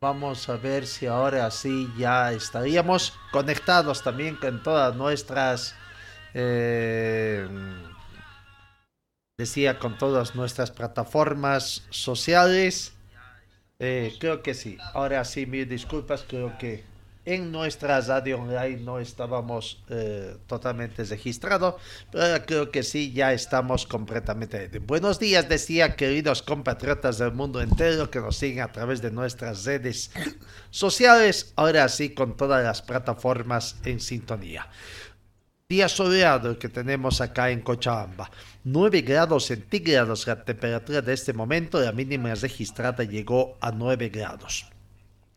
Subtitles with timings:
[0.00, 5.74] Vamos a ver si ahora sí ya estaríamos conectados también con todas nuestras...
[6.34, 7.48] Eh,
[9.38, 12.92] decía con todas nuestras plataformas sociales.
[13.78, 14.78] Eh, creo que sí.
[14.92, 16.24] Ahora sí, mil disculpas.
[16.28, 16.84] Creo que
[17.24, 21.76] en nuestra radio online no estábamos eh, totalmente registrados,
[22.10, 24.78] pero creo que sí, ya estamos completamente.
[24.78, 29.64] Buenos días, decía, queridos compatriotas del mundo entero que nos siguen a través de nuestras
[29.64, 30.10] redes
[30.70, 31.52] sociales.
[31.56, 34.68] Ahora sí, con todas las plataformas en sintonía.
[35.66, 38.30] Día soleado que tenemos acá en Cochabamba.
[38.64, 44.73] 9 grados centígrados la temperatura de este momento, la mínima registrada llegó a 9 grados.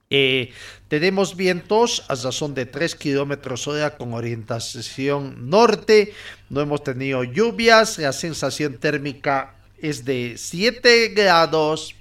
[0.09, 0.53] Eh,
[0.88, 6.13] tenemos vientos a razón de 3 kilómetros hora con orientación norte.
[6.49, 7.97] No hemos tenido lluvias.
[7.97, 11.95] La sensación térmica es de 7 grados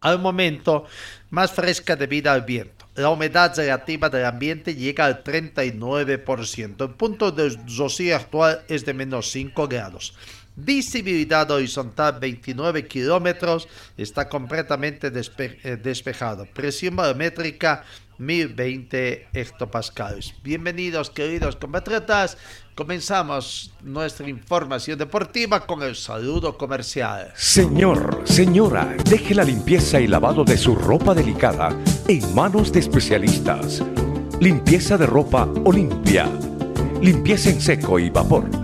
[0.00, 0.84] al momento,
[1.30, 2.86] más fresca debido al viento.
[2.94, 6.84] La humedad relativa del ambiente llega al 39%.
[6.84, 10.14] El punto de rocío actual es de menos 5 grados.
[10.56, 16.46] Visibilidad horizontal 29 kilómetros, está completamente eh, despejado.
[16.54, 17.84] Presión barométrica
[18.18, 20.32] 1020 hectopascales.
[20.44, 22.38] Bienvenidos queridos compatriotas.
[22.76, 27.32] Comenzamos nuestra información deportiva con el saludo comercial.
[27.34, 33.82] Señor, señora, deje la limpieza y lavado de su ropa delicada en manos de especialistas.
[34.40, 36.30] Limpieza de ropa Olimpia.
[37.00, 38.63] Limpieza en seco y vapor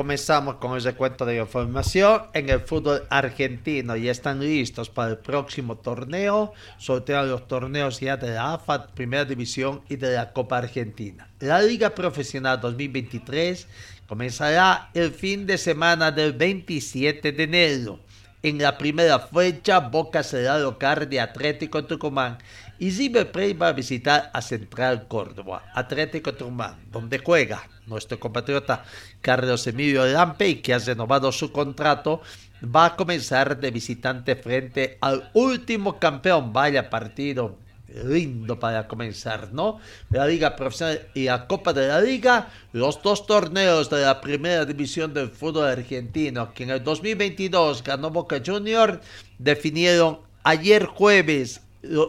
[0.00, 3.94] Comenzamos con el recuento de información en el fútbol argentino.
[3.96, 6.54] Ya están listos para el próximo torneo.
[6.78, 11.28] Sortean los torneos ya de la AFA, Primera División y de la Copa Argentina.
[11.40, 13.68] La Liga Profesional 2023
[14.08, 18.00] comenzará el fin de semana del 27 de enero.
[18.42, 22.38] En la primera fecha, Boca será local de Atlético Tucumán
[22.80, 28.84] y River Plate va a visitar a Central Córdoba, Atlético Tucumán, donde juega nuestro compatriota
[29.20, 32.22] Carlos Emilio Lampe, que ha renovado su contrato,
[32.64, 36.54] va a comenzar de visitante frente al último campeón.
[36.54, 37.58] Vaya partido
[38.06, 39.78] lindo para comenzar, ¿no?
[40.08, 44.64] La Liga Profesional y la Copa de la Liga, los dos torneos de la primera
[44.64, 49.02] división del fútbol argentino, que en el 2022 ganó Boca Junior,
[49.38, 51.60] definieron ayer jueves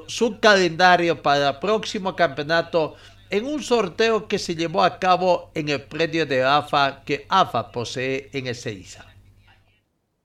[0.08, 2.96] su calendario para el próximo campeonato
[3.30, 7.72] en un sorteo que se llevó a cabo en el predio de AFA que AFA
[7.72, 9.06] posee en Ezeiza.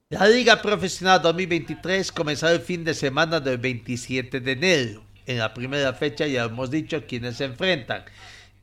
[0.08, 5.02] La Liga Profesional 2023 comenzará el fin de semana del 27 de enero.
[5.26, 8.04] En la primera fecha ya hemos dicho quiénes se enfrentan.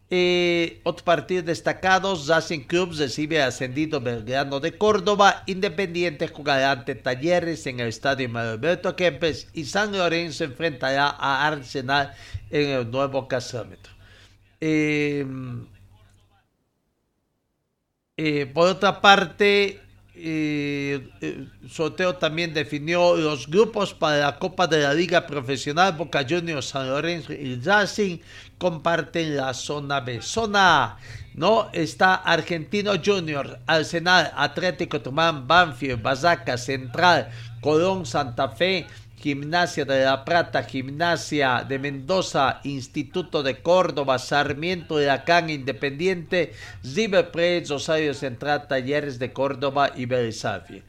[0.10, 7.66] Eh, otros partidos destacados, Racing Club recibe ascendido Belgrano de Córdoba, Independiente jugará ante Talleres
[7.66, 12.14] en el Estadio Alberto Kempes y San Lorenzo enfrentará a Arsenal
[12.52, 13.92] en el nuevo casómetro.
[18.54, 19.82] Por otra parte,
[20.16, 21.10] eh,
[21.68, 25.94] Sorteo también definió los grupos para la Copa de la Liga Profesional.
[25.94, 28.20] Boca Juniors, San Lorenzo y Racing
[28.64, 30.22] comparten la zona B.
[30.22, 30.98] Zona A,
[31.36, 31.70] ¿no?
[31.74, 37.30] Está Argentino Junior, Arsenal, Atlético Tumán, Banfield, Bazaca, Central,
[37.60, 38.88] Colón, Santa Fe,
[39.18, 46.54] Gimnasia de La Plata, Gimnasia de Mendoza, Instituto de Córdoba, Sarmiento de Acán, Independiente,
[46.84, 47.32] River
[47.68, 50.84] Rosario Central, Talleres de Córdoba y Belisafie.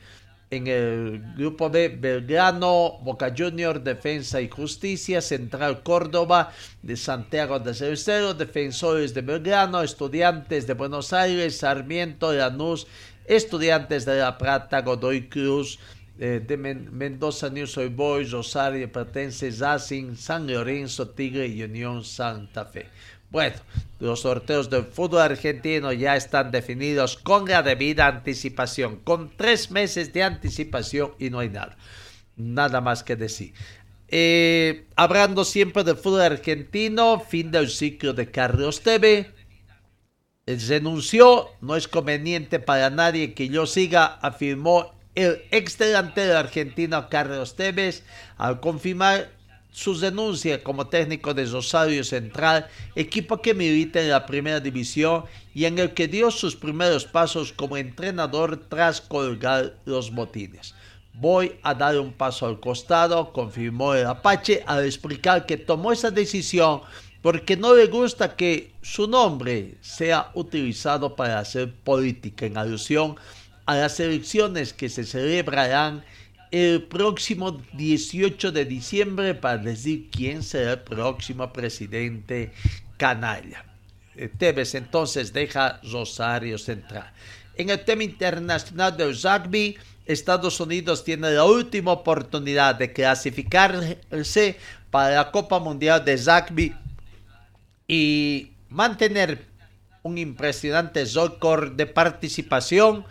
[0.55, 7.75] En el grupo B, Belgrano, Boca Junior, Defensa y Justicia, Central Córdoba, de Santiago de
[7.75, 12.87] Cercero, Defensores de Belgrano, Estudiantes de Buenos Aires, Sarmiento, Lanús,
[13.25, 15.81] Estudiantes de La Plata, Godoy Cruz,
[16.21, 22.65] eh, de Mendoza, New Soy Boys, Rosario, Platense, Racing, San Lorenzo, Tigre y Unión Santa
[22.65, 22.87] Fe.
[23.35, 23.57] Bueno,
[23.99, 30.13] los sorteos del fútbol argentino ya están definidos con la debida anticipación, con tres meses
[30.13, 31.77] de anticipación y no hay nada,
[32.37, 33.53] nada más que decir.
[34.07, 39.33] Eh, hablando siempre del fútbol argentino, fin del ciclo de Carlos TV.
[40.47, 47.57] Renunció, no es conveniente para nadie que yo siga, afirmó el ex delantero argentino Carlos
[47.57, 48.05] Tevez
[48.37, 49.33] al confirmar
[49.75, 55.65] sus denuncias como técnico de Rosario Central, equipo que milita en la primera división y
[55.65, 60.76] en el que dio sus primeros pasos como entrenador tras colgar los botines.
[61.12, 66.12] Voy a dar un paso al costado, confirmó el Apache al explicar que tomó esa
[66.12, 66.82] decisión
[67.21, 73.17] porque no le gusta que su nombre sea utilizado para hacer política en alusión
[73.67, 76.05] a las elecciones que se celebrarán
[76.55, 82.53] el próximo 18 de diciembre para decir quién será el próximo presidente
[82.97, 83.65] canalla.
[84.39, 87.12] Tevez entonces deja Rosario Central.
[87.56, 94.57] En el tema internacional del rugby, Estados Unidos tiene la última oportunidad de clasificarse
[94.93, 96.73] para la Copa Mundial de Rugby
[97.89, 99.45] y mantener
[100.05, 103.05] un impresionante récord de participación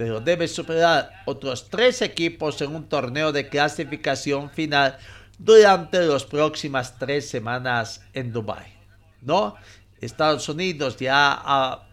[0.00, 4.96] pero debe superar otros tres equipos en un torneo de clasificación final
[5.38, 8.72] durante las próximas tres semanas en Dubái.
[9.20, 9.56] ¿No?
[10.00, 11.86] Estados Unidos ya ha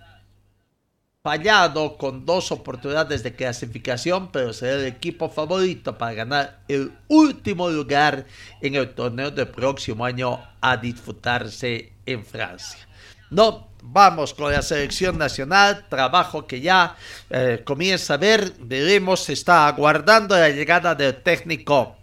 [1.21, 7.69] fallado con dos oportunidades de clasificación, pero será el equipo favorito para ganar el último
[7.69, 8.25] lugar
[8.61, 12.87] en el torneo del próximo año a disputarse en Francia.
[13.29, 16.95] No, vamos con la selección nacional, trabajo que ya
[17.29, 21.95] eh, comienza a ver, veremos, está aguardando la llegada del técnico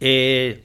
[0.00, 0.64] eh,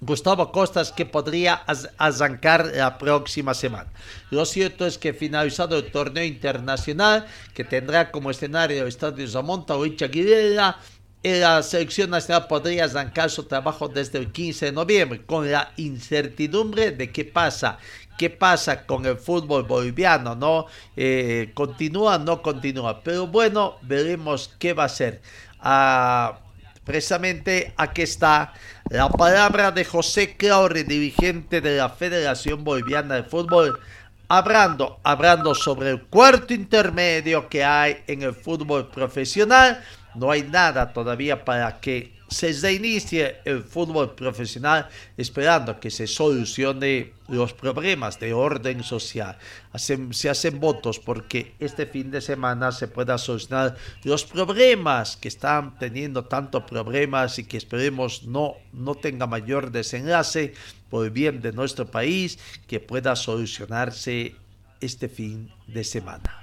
[0.00, 1.62] Gustavo Costas que podría
[1.98, 3.90] arrancar la próxima semana.
[4.30, 9.66] Lo cierto es que finalizado el torneo internacional que tendrá como escenario el Estadio Ramón
[9.66, 10.78] Tauricha Aguilera,
[11.22, 16.92] la selección nacional podría arrancar su trabajo desde el 15 de noviembre con la incertidumbre
[16.92, 17.78] de qué pasa
[18.20, 20.66] qué pasa con el fútbol boliviano, ¿no?
[20.94, 23.00] Eh, ¿Continúa no continúa?
[23.02, 25.22] Pero bueno, veremos qué va a ser.
[25.58, 26.40] Ah,
[26.84, 28.52] precisamente aquí está
[28.90, 33.80] la palabra de José Claure, dirigente de la Federación Boliviana de Fútbol,
[34.28, 39.82] hablando, hablando sobre el cuarto intermedio que hay en el fútbol profesional.
[40.14, 47.12] No hay nada todavía para que se reinicie el fútbol profesional esperando que se solucione
[47.28, 49.36] los problemas de orden social.
[49.76, 55.76] se hacen votos porque este fin de semana se pueda solucionar los problemas que están
[55.78, 60.54] teniendo tantos problemas y que esperemos no, no tenga mayor desenlace
[60.88, 64.34] por el bien de nuestro país, que pueda solucionarse
[64.80, 66.39] este fin de semana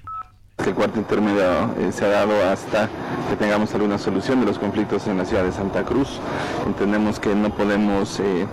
[0.65, 1.43] el cuarto intermedio
[1.79, 2.89] eh, se ha dado hasta
[3.29, 6.19] que tengamos alguna solución de los conflictos en la ciudad de Santa Cruz.
[6.65, 8.47] Entendemos que no podemos eh,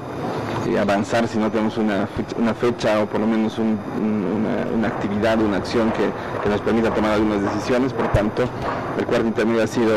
[0.68, 2.06] eh, avanzar si no tenemos una
[2.54, 6.10] fecha, o por lo menos una, actividad, una acción que,
[6.42, 7.92] que nos permita tomar algunas decisiones.
[7.92, 8.44] Por tanto,
[8.98, 9.94] el cuarto intermedio ha sido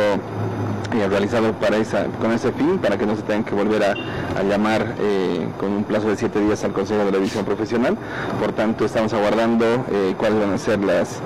[1.09, 3.95] realizado para esa, con ese fin, para que no se tengan que volver a,
[4.43, 7.97] llamar eh, con un plazo de siete días al Consejo de la División Profesional.
[8.39, 11.19] Por tanto, estamos aguardando eh, cuáles van a ser las,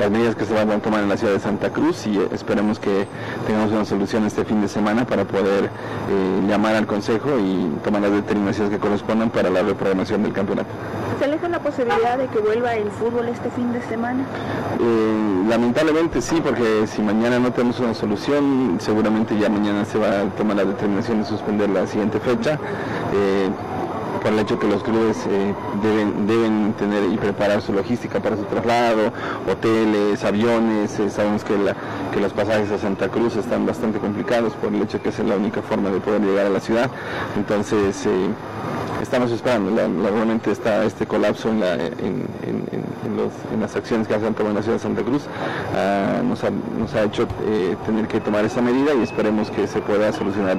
[0.00, 2.78] las medidas que se van a tomar en la ciudad de Santa Cruz y esperemos
[2.78, 3.06] que
[3.46, 5.68] tengamos una solución este fin de semana para poder eh,
[6.48, 10.68] llamar al Consejo y tomar las determinaciones que correspondan para la reprogramación del campeonato.
[11.18, 14.24] ¿Se aleja la posibilidad de que vuelva el fútbol este fin de semana?
[15.48, 20.24] lamentablemente sí, porque si mañana no tenemos una solución, seguramente ya mañana se va a
[20.38, 22.58] tomar la determinación de suspender la siguiente fecha.
[23.12, 23.50] Eh,
[24.22, 28.36] por el hecho que los clubes eh, deben, deben tener y preparar su logística para
[28.36, 29.12] su traslado,
[29.52, 31.52] hoteles, aviones, eh, sabemos que,
[32.10, 35.36] que los pasajes a Santa Cruz están bastante complicados por el hecho que es la
[35.36, 36.90] única forma de poder llegar a la ciudad,
[37.36, 38.08] entonces
[39.06, 39.70] estamos esperando,
[40.02, 41.60] realmente está este colapso en,
[43.60, 45.22] las acciones que hacen tomado en la ciudad de Santa Cruz,
[45.74, 50.12] ah, nos, ha, hecho eh, tener que tomar esa medida y esperemos que se pueda
[50.12, 50.56] solucionar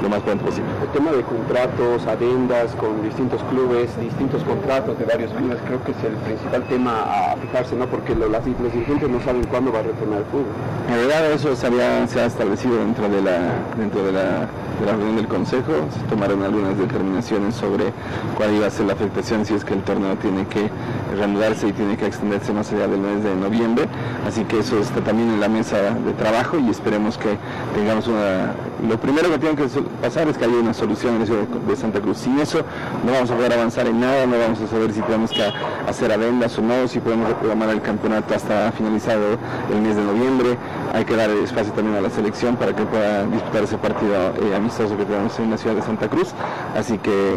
[0.00, 0.70] lo más pronto posible.
[0.80, 5.90] El tema de contratos, adendas con distintos clubes, distintos contratos de varios clubes, creo que
[5.90, 7.86] es el principal tema a fijarse, ¿no?
[7.86, 10.46] porque los, dirigentes no saben cuándo va a retornar el fútbol.
[10.86, 11.68] En realidad eso se,
[12.06, 13.38] se ha establecido dentro de la,
[13.76, 14.48] dentro de la
[14.80, 17.87] de la reunión del Consejo, se tomaron algunas determinaciones sobre
[18.36, 20.70] cuál iba a ser la afectación si es que el torneo tiene que
[21.16, 23.86] reanudarse y tiene que extenderse más allá del mes de noviembre,
[24.26, 27.36] así que eso está también en la mesa de trabajo y esperemos que
[27.74, 28.54] tengamos una...
[28.86, 29.66] Lo primero que tiene que
[30.00, 32.18] pasar es que haya una solución en la ciudad de Santa Cruz.
[32.18, 32.58] Sin eso
[33.04, 35.42] no vamos a poder avanzar en nada, no vamos a saber si tenemos que
[35.88, 39.36] hacer adendas o no, si podemos reprogramar el campeonato hasta finalizado
[39.72, 40.56] el mes de noviembre.
[40.94, 44.54] Hay que dar espacio también a la selección para que pueda disputar ese partido eh,
[44.54, 46.28] amistoso que tenemos en la ciudad de Santa Cruz.
[46.76, 47.36] Así que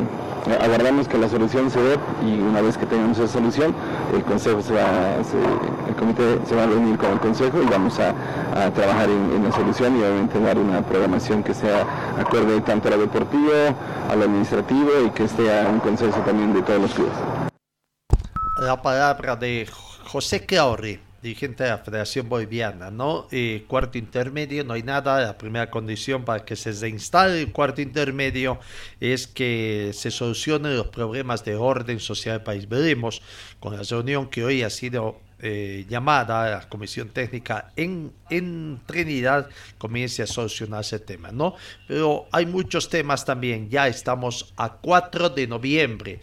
[0.62, 1.96] aguardamos que la solución se dé
[2.26, 3.74] y una vez que tengamos esa solución,
[4.14, 5.16] el Consejo se va,
[5.88, 8.14] el comité se va a reunir con el Consejo y vamos a,
[8.74, 11.88] trabajar en, la solución y obviamente dar una programación que sea
[12.20, 13.52] acorde tanto a lo deportivo,
[14.10, 17.14] a lo administrativo y que esté a un consenso también de todos los clubes.
[18.60, 19.68] La palabra de
[20.04, 23.28] José Clauri dirigente de la Federación Boliviana, ¿no?
[23.32, 27.82] Eh, cuarto intermedio, no hay nada, la primera condición para que se instale el cuarto
[27.82, 28.60] intermedio
[29.00, 32.68] es que se solucionen los problemas de orden social del país.
[32.68, 33.22] Veremos
[33.60, 38.80] con la reunión que hoy ha sido eh, llamada a la Comisión Técnica en, en
[38.86, 41.56] Trinidad comience a solucionar ese tema, ¿no?
[41.88, 46.20] Pero hay muchos temas también, ya estamos a 4 de noviembre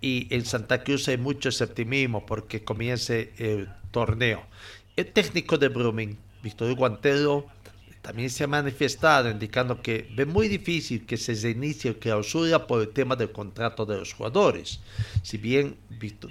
[0.00, 4.44] y en Santa Cruz hay mucho optimismo porque comience el torneo.
[4.96, 7.46] El técnico de Brumming, Víctor Guantero,
[8.08, 12.80] también se ha manifestado indicando que ve muy difícil que se inicie el clausura por
[12.80, 14.80] el tema del contrato de los jugadores.
[15.22, 15.76] Si bien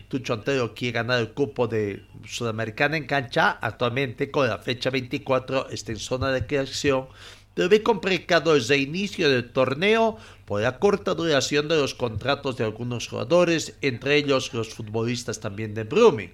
[0.07, 5.69] Tucho Antero quiere ganar el cupo de Sudamericana en cancha, actualmente con la fecha 24
[5.69, 7.09] está en zona de creación,
[7.53, 12.63] pero ve complicado el reinicio del torneo por la corta duración de los contratos de
[12.63, 16.31] algunos jugadores, entre ellos los futbolistas también de Brumming.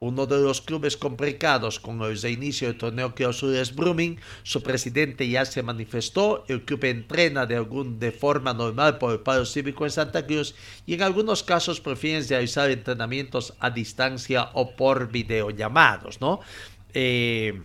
[0.00, 5.28] Uno de los clubes complicados con el reinicio del torneo que es Brumming, su presidente
[5.28, 9.84] ya se manifestó, el club entrena de, algún, de forma normal por el paro cívico
[9.84, 16.20] en Santa Cruz y en algunos casos prefieren realizar entrenamientos a distancia o por videollamados,
[16.20, 16.40] ¿no?
[16.92, 17.62] Eh,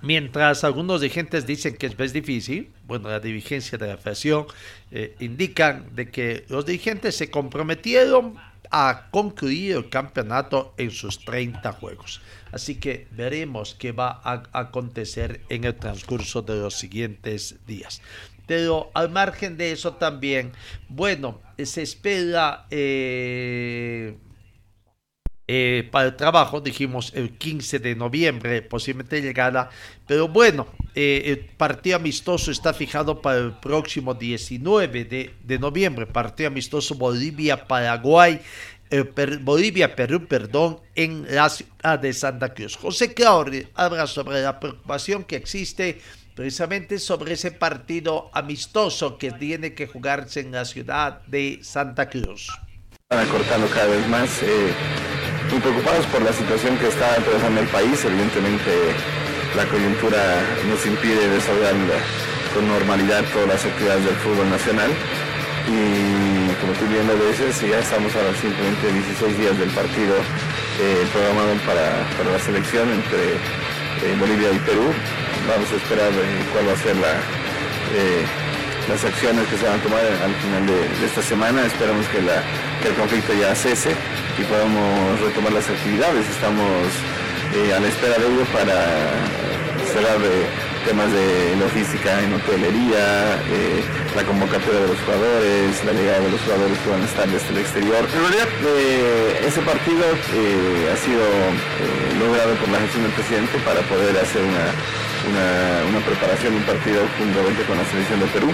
[0.00, 4.46] mientras algunos dirigentes dicen que es difícil, bueno, la dirigencia de la federación
[4.90, 8.36] eh, indican de que los dirigentes se comprometieron
[8.72, 12.22] a concluir el campeonato en sus 30 juegos.
[12.50, 18.02] Así que veremos qué va a acontecer en el transcurso de los siguientes días.
[18.46, 20.52] Pero al margen de eso también,
[20.88, 24.16] bueno, se espera eh,
[25.48, 29.70] eh, para el trabajo, dijimos el 15 de noviembre, posiblemente llegada,
[30.06, 36.46] pero bueno, eh, el partido amistoso está fijado para el próximo 19 de, noviembre, partido
[36.46, 38.40] amistoso Bolivia-Paraguay,
[38.90, 42.76] eh, Bolivia-Perú, perdón, en la ciudad de Santa Cruz.
[42.76, 46.00] José Claudio habla sobre la preocupación que existe
[46.36, 52.48] precisamente sobre ese partido amistoso que tiene que jugarse en la ciudad de Santa Cruz.
[53.10, 54.40] Están acortando cada vez más
[55.52, 58.02] muy preocupados por la situación que está atravesando el país.
[58.04, 58.72] Evidentemente
[59.54, 61.74] la coyuntura nos impide desarrollar
[62.54, 64.90] con normalidad todas las actividades del fútbol nacional.
[65.68, 70.16] Y como estoy viendo a veces, ya estamos a simplemente 16 días del partido
[70.80, 74.88] eh, programado para, la selección entre eh, Bolivia y Perú.
[75.46, 76.96] Vamos a esperar eh, cuál va a ser
[78.88, 81.66] las acciones que se van a tomar al final de, esta semana.
[81.66, 83.94] Esperamos que, el conflicto ya cese
[84.38, 86.28] y podamos retomar las actividades.
[86.28, 86.90] Estamos
[87.54, 88.74] eh, a la espera de ello para
[89.92, 93.82] cerrar eh, temas de logística en hotelería, eh,
[94.16, 97.48] la convocatoria de los jugadores, la llegada de los jugadores que van a estar desde
[97.48, 98.02] el exterior.
[98.04, 98.48] En realidad,
[99.46, 101.24] ese partido ha sido
[102.18, 104.66] logrado por la gestión del presidente para poder hacer una
[105.28, 108.50] una, preparación, un partido juntamente con la selección de Perú.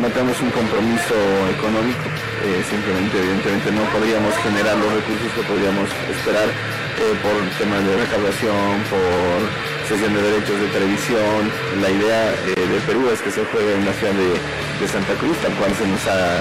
[0.00, 1.16] No tenemos un compromiso
[1.52, 2.06] económico,
[2.44, 7.92] eh, simplemente evidentemente no podríamos generar los recursos que podríamos esperar eh, por temas de
[7.96, 11.50] recaudación, por sesión de derechos de televisión.
[11.80, 15.36] La idea eh, de Perú es que se juegue en la ciudad de, Santa Cruz,
[15.38, 16.38] tal cual se nos ha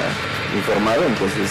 [0.53, 1.49] informado, entonces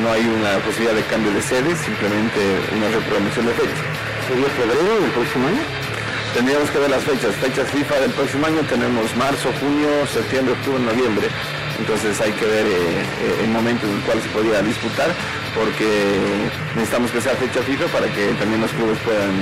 [0.00, 2.40] no hay una posibilidad de cambio de sede, simplemente
[2.74, 3.82] una reprogramación de fecha.
[4.26, 5.62] ¿Sería febrero del próximo año?
[6.34, 7.34] Tendríamos que ver las fechas.
[7.36, 11.28] Fechas FIFA del próximo año tenemos marzo, junio, septiembre, octubre, noviembre.
[11.78, 15.12] Entonces hay que ver eh, eh, el momento en el cual se podría disputar
[15.54, 15.88] porque
[16.74, 19.32] necesitamos que sea fecha FIFA para que también los clubes puedan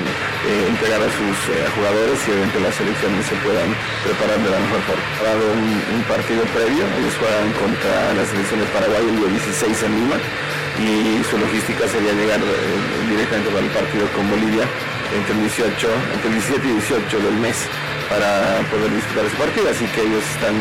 [0.46, 1.34] eh, entregar a sus
[1.74, 3.70] jugadores y obviamente las selecciones se puedan
[4.02, 5.04] preparar de la mejor forma.
[5.20, 9.92] Ha dado un, partido previo, ellos juegan contra las selecciones Paraguay el día 16 en
[9.94, 10.18] Lima
[10.80, 12.40] y su logística sería llegar
[13.06, 14.66] directamente para el partido con Bolivia
[15.14, 15.70] entre el 18,
[16.14, 17.56] entre el 17 y 18 del mes
[18.10, 20.54] para poder disputar ese partido, así que ellos están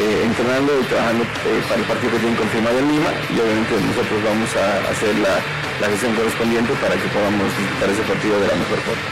[0.00, 3.74] eh, entrenando y trabajando eh, para el partido que tienen confirmado en Lima y obviamente
[3.84, 5.38] nosotros vamos a hacer la,
[5.80, 9.02] la gestión correspondiente para que podamos disputar ese partido de la mejor forma.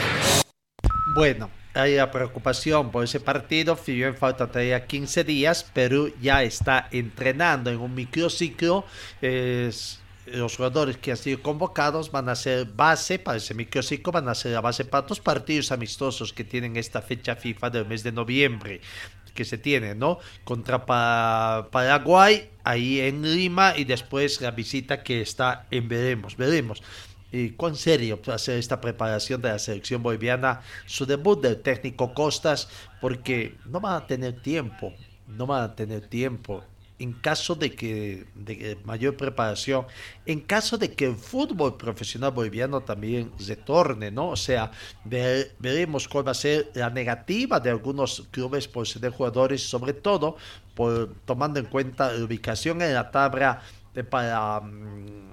[1.13, 3.77] Bueno, hay la preocupación por ese partido.
[3.77, 8.83] Si bien falta todavía 15 días, Perú ya está entrenando en un microciclo.
[9.21, 9.99] Es
[10.33, 14.35] los jugadores que han sido convocados van a ser base para ese microciclo, van a
[14.35, 18.11] ser la base para dos partidos amistosos que tienen esta fecha FIFA del mes de
[18.11, 18.81] noviembre.
[19.33, 20.19] Que se tiene, ¿no?
[20.43, 26.83] Contra Paraguay, ahí en Lima, y después la visita que está en Veremos, veremos.
[27.31, 31.61] Y cuán serio va a ser esta preparación de la selección boliviana, su debut del
[31.61, 32.69] técnico Costas,
[33.01, 34.93] porque no va a tener tiempo,
[35.27, 36.63] no va a tener tiempo
[36.99, 39.85] en caso de que de mayor preparación,
[40.25, 44.29] en caso de que el fútbol profesional boliviano también retorne, ¿no?
[44.29, 44.71] O sea,
[45.05, 50.35] veremos cuál va a ser la negativa de algunos clubes por ser jugadores, sobre todo
[50.75, 53.61] por tomando en cuenta la ubicación en la tabla
[53.93, 55.29] de, para mm,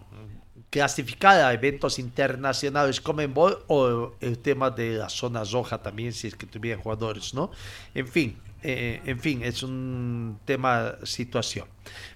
[0.70, 6.28] clasificar a eventos internacionales como en o el tema de la zona roja también si
[6.28, 7.50] es que tuvieran jugadores, ¿no?
[7.94, 11.68] En fin, eh, en fin, es un tema situación.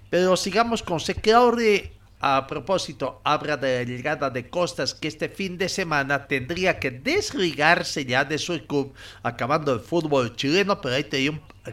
[0.09, 1.93] Pero sigamos con Seclauri.
[2.23, 6.91] A propósito, habla de la llegada de Costas que este fin de semana tendría que
[6.91, 8.93] desligarse ya de su club,
[9.23, 11.05] acabando el fútbol chileno, pero ahí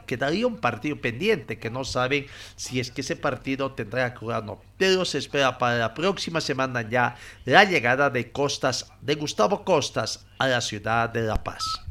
[0.06, 4.42] quedaría un partido pendiente que no saben si es que ese partido tendrá que jugar
[4.42, 4.62] no.
[4.78, 10.24] Pero se espera para la próxima semana ya la llegada de Costas, de Gustavo Costas,
[10.38, 11.87] a la ciudad de La Paz.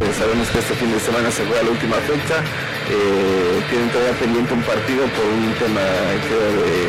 [0.00, 2.42] Eh, sabemos que este fin de semana se juega la última fecha.
[2.88, 6.88] Eh, tienen todavía pendiente un partido por un tema de,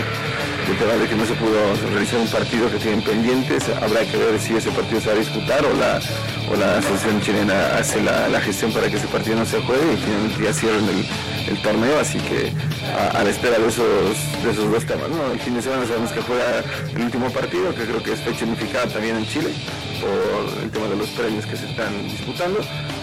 [0.97, 1.59] de que no se pudo
[1.91, 3.67] realizar un partido que tienen pendientes.
[3.81, 5.99] Habrá que ver si ese partido se va a disputar o la,
[6.51, 9.97] o la Asociación Chilena hace la, gestión para que ese partido no se juegue y
[9.97, 10.85] finalmente ya cierren
[11.47, 11.99] el, torneo.
[11.99, 12.51] Así que
[12.93, 14.17] a, la espera de esos,
[14.49, 15.07] esos dos temas.
[15.31, 16.63] El fin de semana sabemos que juega
[16.95, 19.49] el último partido, que creo que es fecha unificada también en Chile
[20.01, 22.59] por el tema de los premios que se están disputando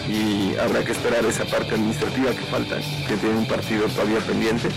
[0.09, 2.77] y habrá que esperar esa parte administrativa que falta,
[3.07, 4.67] que tiene un partido todavía pendiente,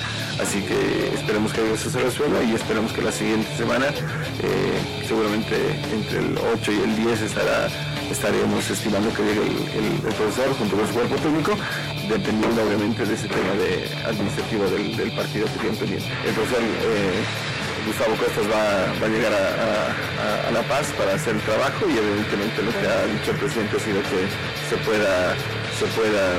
[0.40, 5.56] así que esperemos que eso se resuelva y esperemos que la siguiente semana, eh, seguramente
[5.92, 7.68] entre el 8 y el 10 estará,
[8.12, 11.56] estaremos estimando que llegue el, profesor junto con su cuerpo técnico,
[12.08, 16.08] dependiendo obviamente de ese tema de administrativo del, partido que tiene pendiente.
[16.28, 17.24] El profesor eh,
[17.86, 22.70] Gustavo Costas va, a llegar a, La Paz para hacer el trabajo y evidentemente lo
[22.76, 24.28] que ha dicho el presidente ha sido que
[24.68, 25.34] se pueda,
[25.80, 26.36] se pueda,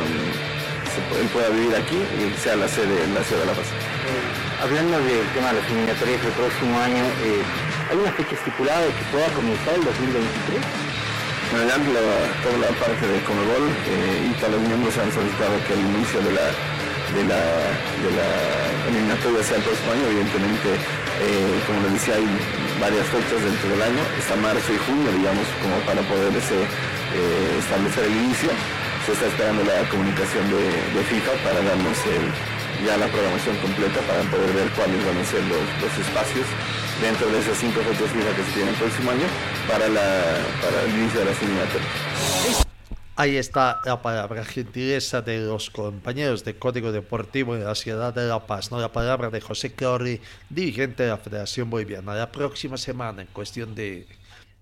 [1.19, 3.67] él pueda vivir aquí y sea la sede la ciudad de La Paz.
[3.67, 7.41] Eh, hablando del tema de las eliminatorias del próximo año, eh,
[7.89, 10.92] ¿hay una fecha estipulada de que pueda comenzar el 2023?
[11.53, 11.77] Bueno, ya
[12.41, 16.17] toda la parte de Comebol eh, y todos los miembros han solicitado que el inicio
[16.25, 17.41] de la de la,
[18.01, 18.29] de la
[18.89, 20.01] eliminatoria sea el próximo año.
[20.17, 22.25] Evidentemente, eh, como les decía, hay
[22.81, 28.01] varias fechas dentro del año, está marzo y junio, digamos, como para poder eh, establecer
[28.09, 28.49] el inicio.
[29.05, 32.01] Se está esperando la comunicación de, FIFA para darnos
[32.81, 35.61] ya la programación completa para poder ver cuáles van a ser los,
[36.01, 36.49] espacios
[36.97, 39.29] dentro de esas cinco fechas FIFA que se tienen el próximo año
[39.67, 42.63] para, la, para el inicio de las eliminatorias.
[43.15, 48.27] Ahí está la palabra gentileza de los compañeros de Código Deportivo de la ciudad de
[48.27, 48.79] La Paz, ¿no?
[48.79, 52.15] la palabra de José Corri, dirigente de la Federación Boliviana.
[52.15, 54.07] La próxima semana, en cuestión de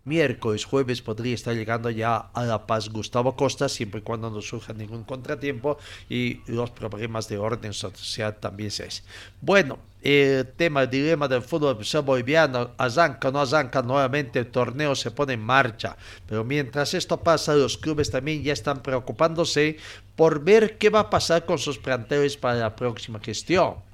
[0.03, 4.41] miércoles, jueves, podría estar llegando ya a La Paz Gustavo Costa, siempre y cuando no
[4.41, 5.77] surja ningún contratiempo
[6.09, 9.03] y los problemas de orden social también se es.
[9.41, 14.95] Bueno, el tema, el dilema del fútbol boliviano, arranca o no arranca, nuevamente el torneo
[14.95, 15.95] se pone en marcha.
[16.25, 19.77] Pero mientras esto pasa, los clubes también ya están preocupándose
[20.15, 23.90] por ver qué va a pasar con sus planteles para la próxima gestión.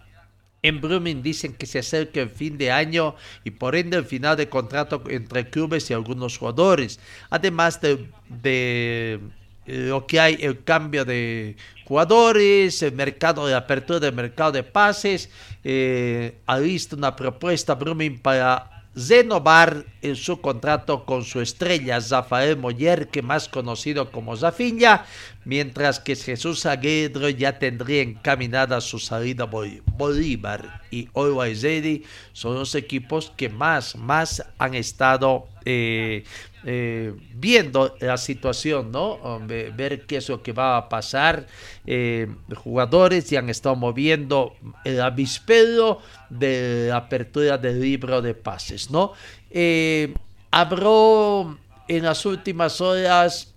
[0.68, 4.36] En Brumming dicen que se acerca el fin de año y por ende el final
[4.36, 7.00] de contrato entre clubes y algunos jugadores.
[7.30, 9.22] Además de, de
[9.66, 15.30] lo que hay, el cambio de jugadores, el mercado de apertura del mercado de pases.
[15.64, 22.58] Eh, ha visto una propuesta Brumming para renovar en su contrato con su estrella Rafael
[22.58, 25.06] Moller, que más conocido como Zafinha,
[25.46, 32.74] mientras que Jesús Aguirre ya tendría encaminada su salida Bolívar y Always Ready son los
[32.74, 36.24] equipos que más, más han estado eh,
[36.70, 39.40] eh, viendo la situación, ¿no?
[39.48, 41.48] Ver qué es lo que va a pasar.
[41.86, 42.28] Eh,
[42.58, 44.54] jugadores ya han estado moviendo
[44.84, 46.00] el avispero
[46.30, 49.14] de la apertura del libro de pases, ¿no?
[49.50, 50.14] Eh,
[50.52, 53.54] habló en las últimas horas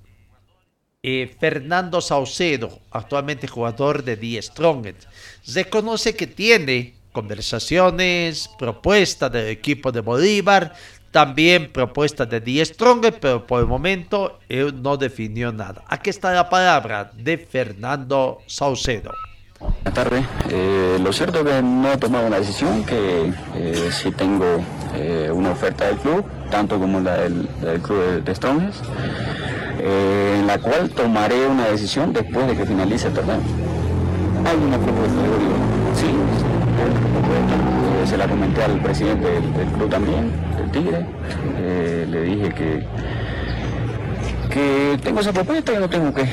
[1.03, 5.07] Fernando Saucedo, actualmente jugador de Die Strongest.
[5.53, 10.75] Reconoce que tiene conversaciones, propuestas del equipo de Bolívar,
[11.11, 15.83] también propuesta de Die Stronger, pero por el momento él no definió nada.
[15.89, 19.13] Aquí está la palabra de Fernando Saucedo.
[19.59, 20.25] Buenas tardes.
[20.49, 25.31] Eh, lo cierto es que no he tomado una decisión, que eh, sí tengo eh,
[25.33, 27.47] una oferta del club, tanto como la del,
[27.83, 28.81] club de, Strongers,
[29.79, 33.41] en la cual tomaré una decisión después de que finalice el torneo.
[34.47, 36.07] Hay una propuesta, de sí,
[38.01, 40.31] eh, se la comenté al presidente del, club también,
[40.73, 41.07] Tigre,
[41.59, 42.87] eh, le dije que
[44.51, 46.25] que tengo esa propuesta y no tengo que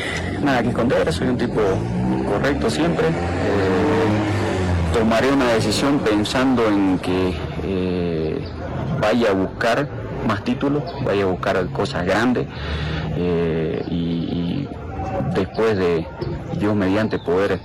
[0.42, 1.62] nada que esconder, soy un tipo
[2.28, 3.08] correcto siempre.
[3.10, 7.36] Eh, tomaré una decisión pensando en que
[9.00, 9.88] vaya a buscar
[10.28, 12.48] más títulos, vaya a buscar cosas grandes
[13.92, 14.68] y
[15.36, 16.06] después de
[16.60, 17.60] yo mediante poder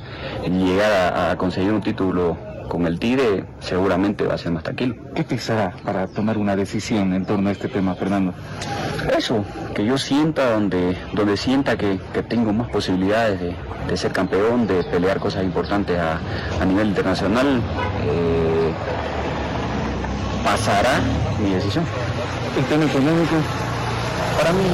[0.47, 2.37] llegar a, conseguir un título
[2.73, 4.95] con el TIDE, seguramente va a ser más tranquilo.
[5.15, 8.33] ¿Qué pensará para tomar una decisión en torno a este tema, Fernando?
[9.15, 11.99] Eso, que yo sienta donde, donde sienta que,
[12.31, 13.39] tengo más posibilidades
[13.87, 17.61] de, ser campeón, de pelear cosas importantes a, nivel internacional,
[18.07, 18.73] eh,
[20.43, 20.99] pasará
[21.45, 21.85] mi decisión.
[22.57, 23.37] ¿El tema económico?
[24.39, 24.65] Para mí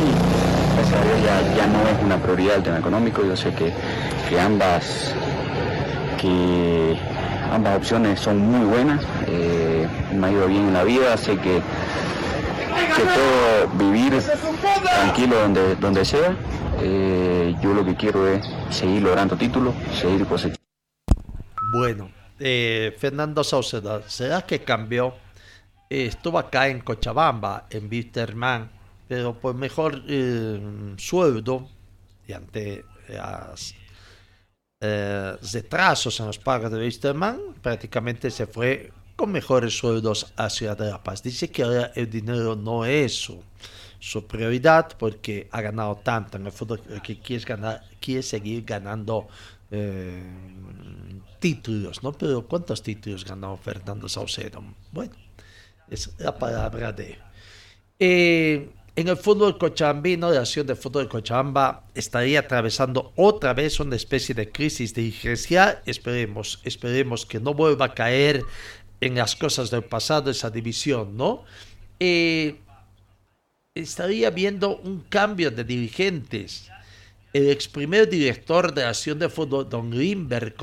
[1.57, 3.25] ya, no es una prioridad el tema económico.
[3.25, 3.73] Yo sé que,
[4.39, 5.13] ambas
[6.21, 6.97] que
[7.51, 9.05] ambas opciones son muy buenas.
[9.27, 11.61] Eh, me ha ido bien en la vida, sé que,
[12.97, 14.21] puedo vivir
[14.85, 16.37] tranquilo donde, donde sea.
[16.81, 20.59] Eh, yo lo que quiero es seguir logrando títulos, seguir cosechando.
[21.77, 25.15] Bueno, eh, Fernando Sauceda, ¿será que cambió?
[25.91, 28.69] estuvo acá en Cochabamba, en Bitterman
[29.09, 30.03] pero por mejor
[30.99, 31.67] sueldo
[32.27, 32.85] y ante
[34.81, 40.79] eh, retrasos en los pagos de Wisterman, prácticamente se fue con mejores sueldos a Ciudad
[40.79, 41.23] de La Paz.
[41.23, 43.43] Dice que ahora el dinero no es su,
[43.99, 49.27] su prioridad porque ha ganado tanto en el fútbol que quiere, ganar, quiere seguir ganando
[49.71, 50.23] eh,
[51.41, 52.13] títulos, ¿no?
[52.13, 54.63] Pero ¿cuántos títulos ganó Fernando Saucedo?
[54.93, 55.15] Bueno,
[55.91, 57.19] es la palabra de...
[57.99, 63.79] Eh, en el fútbol cochambino, la acción de fútbol de Cochabamba estaría atravesando otra vez
[63.79, 65.81] una especie de crisis dirigencial.
[65.87, 68.43] Esperemos, esperemos que no vuelva a caer
[69.01, 71.45] en las cosas del pasado esa división, ¿no?
[72.01, 72.57] Eh,
[73.73, 76.69] estaría viendo un cambio de dirigentes.
[77.33, 80.57] El ex primer director de la acción de fútbol, don Limber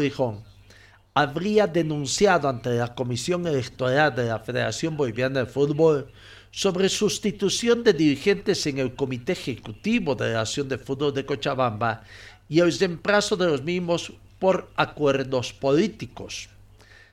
[0.00, 0.42] dijo,
[1.12, 6.10] habría denunciado ante la Comisión Electoral de la Federación Boliviana de Fútbol
[6.50, 12.02] sobre sustitución de dirigentes en el Comité Ejecutivo de la Acción de Fútbol de Cochabamba
[12.48, 16.48] y el reemplazo de los mismos por acuerdos políticos.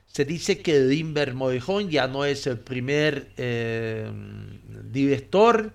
[0.06, 4.10] Se dice que Limber Morejón ya no es el primer eh,
[4.90, 5.72] director,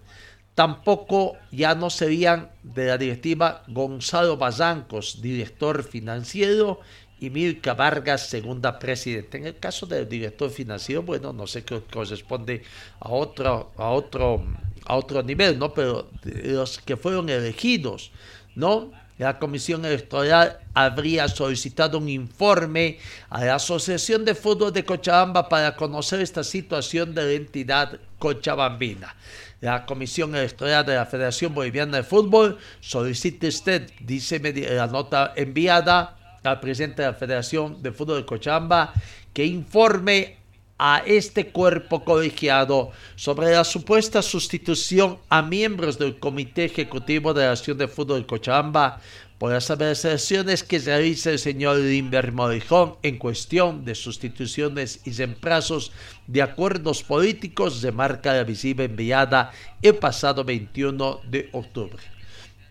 [0.56, 6.82] tampoco ya no serían de la directiva Gonzalo Bazancos, director financiero,
[7.24, 9.38] y Milka Vargas, segunda presidenta.
[9.38, 12.64] En el caso del director financiero, bueno, no sé qué corresponde
[13.00, 14.44] a otro, a otro,
[14.86, 15.74] a otro nivel, ¿no?
[15.74, 18.12] Pero los que fueron elegidos,
[18.56, 18.92] ¿no?
[19.18, 22.98] La Comisión Electoral habría solicitado un informe
[23.30, 29.16] a la Asociación de Fútbol de Cochabamba para conocer esta situación de la entidad cochabambina.
[29.62, 34.42] La Comisión Electoral de la Federación Boliviana de Fútbol solicita usted, dice
[34.76, 38.94] la nota enviada, al presidente de la Federación de Fútbol de Cochabamba
[39.34, 40.38] que informe
[40.78, 47.52] a este cuerpo colegiado sobre la supuesta sustitución a miembros del Comité Ejecutivo de la
[47.52, 49.00] Acción de Fútbol de Cochabamba
[49.38, 55.92] por las apreciaciones que realiza el señor Limber Morijón en cuestión de sustituciones y reemplazos
[56.28, 59.52] de acuerdos políticos de marca la visiva enviada
[59.82, 62.04] el pasado 21 de octubre.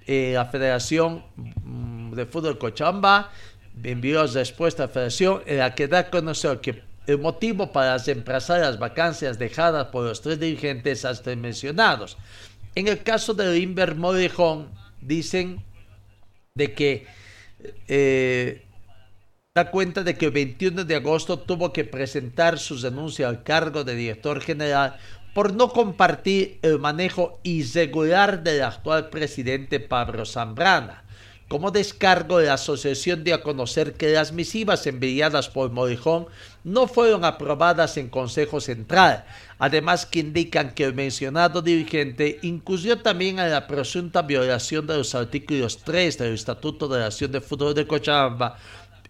[0.06, 2.58] Eh, la Federación mm, de Fútbol de
[3.82, 7.98] Envió respuesta a la federación en la que da a conocer que el motivo para
[7.98, 12.16] reemplazar las vacancias dejadas por los tres dirigentes hasta mencionados.
[12.74, 15.62] En el caso de Limber Morejón, dicen
[16.54, 17.06] de que
[17.88, 18.62] eh,
[19.54, 23.84] da cuenta de que el 21 de agosto tuvo que presentar su denuncia al cargo
[23.84, 24.96] de director general
[25.34, 31.04] por no compartir el manejo irregular del actual presidente Pablo Zambrana.
[31.52, 36.28] Como descargo, la asociación dio a conocer que las misivas enviadas por Morejón
[36.64, 39.26] no fueron aprobadas en Consejo Central,
[39.58, 45.14] además que indican que el mencionado dirigente incurrió también en la presunta violación de los
[45.14, 48.56] artículos 3 del Estatuto de la Acción de Fútbol de Cochabamba,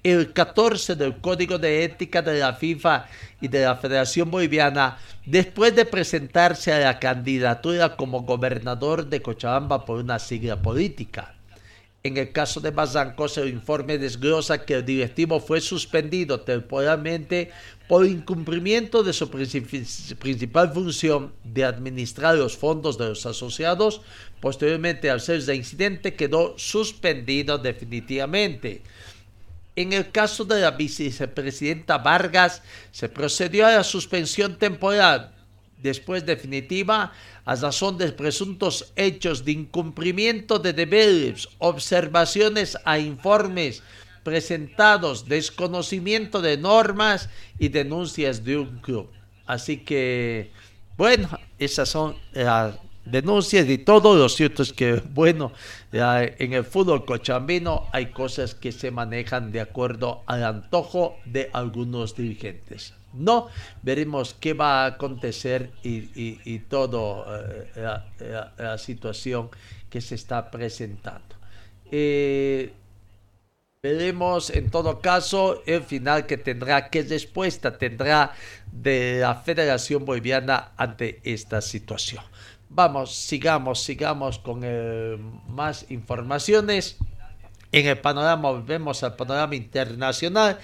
[0.03, 3.07] el 14 del Código de Ética de la FIFA
[3.41, 9.85] y de la Federación Boliviana, después de presentarse a la candidatura como gobernador de Cochabamba
[9.85, 11.37] por una sigla política.
[12.05, 17.53] En el caso de Bazancos, el informe desglosa que el directivo fue suspendido temporalmente
[17.87, 24.01] por incumplimiento de su principal función de administrar los fondos de los asociados.
[24.41, 28.83] Posteriormente, al ser de incidente, quedó suspendido definitivamente.
[29.77, 35.33] En el caso de la vicepresidenta Vargas, se procedió a la suspensión temporal,
[35.83, 37.13] después definitiva,
[37.45, 43.83] a razón de presuntos hechos de incumplimiento de deberes, observaciones a informes
[44.23, 49.11] presentados, desconocimiento de normas y denuncias de un club.
[49.47, 50.53] Así que,
[50.97, 54.15] bueno, esas son las denuncias y todo.
[54.17, 55.53] Lo cierto es que, bueno,
[55.93, 62.15] en el fútbol cochambino hay cosas que se manejan de acuerdo al antojo de algunos
[62.15, 62.95] dirigentes.
[63.15, 63.49] No,
[63.83, 68.01] veremos qué va a acontecer y, y, todo eh,
[68.59, 69.51] la, situación
[69.91, 71.37] que se está presentando.
[71.91, 72.73] Eh,
[73.83, 78.33] veremos en todo caso el final que tendrá, qué respuesta tendrá
[78.71, 82.25] de la Federación Boliviana ante esta situación.
[82.71, 86.97] Vamos, sigamos, sigamos con eh, más informaciones.
[87.73, 90.59] En el panorama, volvemos al panorama internacional.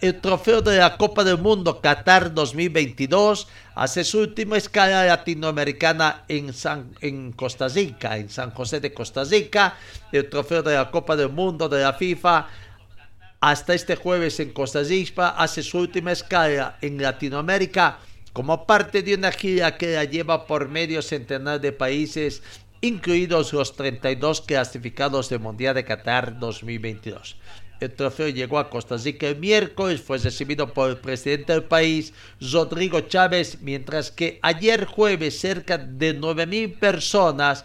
[0.00, 6.54] el trofeo de la Copa del Mundo Qatar 2022 hace su última escala latinoamericana en,
[6.54, 9.76] San, en Costa Rica, en San José de Costa Rica.
[10.12, 12.48] El trofeo de la Copa del Mundo de la FIFA
[13.40, 17.98] hasta este jueves en Costa Rica hace su última escala en Latinoamérica
[18.34, 22.42] como parte de una gira que la lleva por medio centenar de países,
[22.84, 27.36] incluidos los 32 clasificados del Mundial de Qatar 2022.
[27.80, 32.12] El trofeo llegó a Costa Rica el miércoles, fue recibido por el presidente del país,
[32.52, 37.64] Rodrigo Chávez, mientras que ayer jueves cerca de 9.000 personas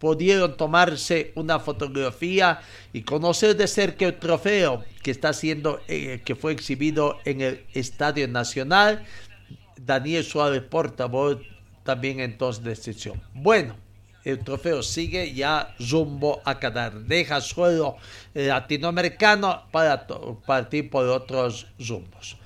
[0.00, 2.60] pudieron tomarse una fotografía
[2.92, 7.64] y conocer de cerca el trofeo que está siendo, eh, que fue exhibido en el
[7.72, 9.04] Estadio Nacional
[9.76, 11.38] Daniel Suárez, portavoz
[11.84, 13.22] también entonces de excepción.
[13.32, 13.76] Bueno,
[14.28, 16.92] el trofeo sigue ya rumbo a Qatar.
[17.00, 17.96] Deja suelo
[18.34, 20.06] latinoamericano para
[20.46, 22.36] partir por otros rumbos.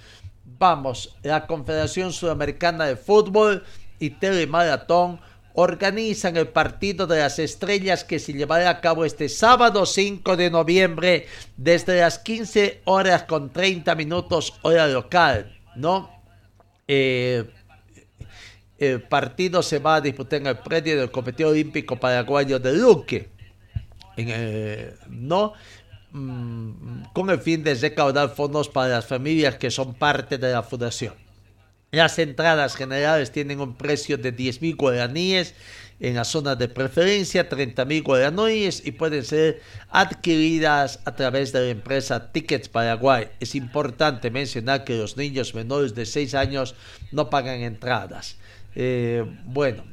[0.44, 3.64] Vamos, la Confederación Sudamericana de Fútbol
[3.98, 5.20] y Telemaratón
[5.54, 10.50] organizan el partido de las estrellas que se llevará a cabo este sábado 5 de
[10.50, 16.10] noviembre desde las 15 horas con 30 minutos hora local, ¿no?
[16.88, 17.44] Eh,
[18.82, 23.28] el partido se va a disputar en el predio del Comité Olímpico Paraguayo de Luque,
[25.08, 25.52] ¿no?
[26.10, 30.64] Mm, con el fin de recaudar fondos para las familias que son parte de la
[30.64, 31.14] fundación.
[31.92, 35.54] Las entradas generales tienen un precio de 10.000 guaraníes
[36.00, 41.68] en la zona de preferencia, 30.000 guaraníes y pueden ser adquiridas a través de la
[41.68, 43.28] empresa Tickets Paraguay.
[43.38, 46.74] Es importante mencionar que los niños menores de 6 años
[47.12, 48.38] no pagan entradas.
[48.74, 49.84] Eh, bueno,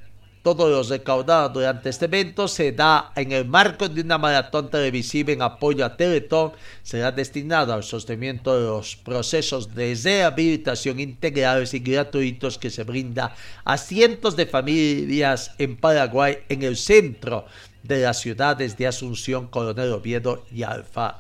[0.42, 5.34] todo lo recaudado durante este evento se da en el marco de una maratón televisiva
[5.34, 6.54] en apoyo a Teletón.
[6.82, 13.36] Será destinado al sostenimiento de los procesos de rehabilitación integrales y gratuitos que se brinda
[13.66, 17.46] a cientos de familias en Paraguay en el centro
[17.84, 21.18] de las ciudades de Asunción, Coronel Oviedo y Alfa.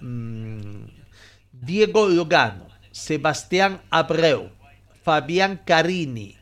[0.00, 0.84] Mm,
[1.52, 4.50] Diego Lugano, Sebastián Abreu,
[5.10, 6.36] Fabián Carini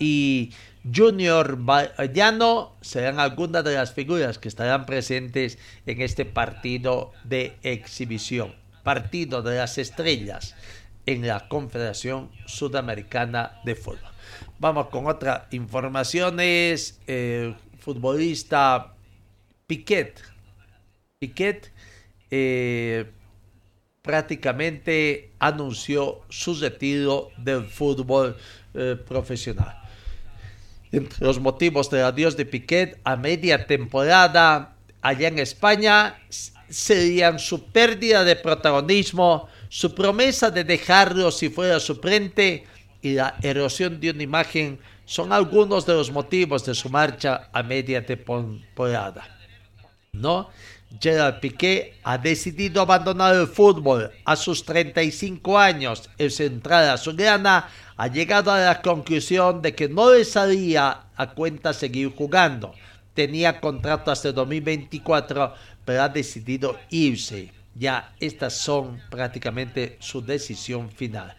[0.00, 0.52] y
[0.92, 8.56] Junior Bayano serán algunas de las figuras que estarán presentes en este partido de exhibición,
[8.82, 10.56] partido de las estrellas
[11.06, 14.10] en la Confederación Sudamericana de Fútbol.
[14.58, 16.98] Vamos con otras informaciones.
[17.06, 18.94] Eh, futbolista
[19.68, 20.20] Piquet.
[21.20, 21.72] Piquet
[22.32, 23.12] eh,
[24.02, 28.36] prácticamente anunció su retiro del fútbol
[28.74, 29.76] eh, profesional.
[30.90, 36.18] Entre los motivos del adiós de Piquet a media temporada allá en España
[36.68, 42.64] serían su pérdida de protagonismo, su promesa de dejarlo si fuera suplente
[43.02, 47.62] y la erosión de una imagen son algunos de los motivos de su marcha a
[47.62, 49.26] media temporada.
[50.12, 50.50] ¿No?
[51.00, 56.08] Gerard Piqué ha decidido abandonar el fútbol a sus 35 años.
[56.16, 61.72] El central azulgrana ha llegado a la conclusión de que no le salía a cuenta
[61.72, 62.74] seguir jugando.
[63.12, 67.52] Tenía contrato hasta el 2024, pero ha decidido irse.
[67.74, 71.36] Ya estas son prácticamente su decisión final.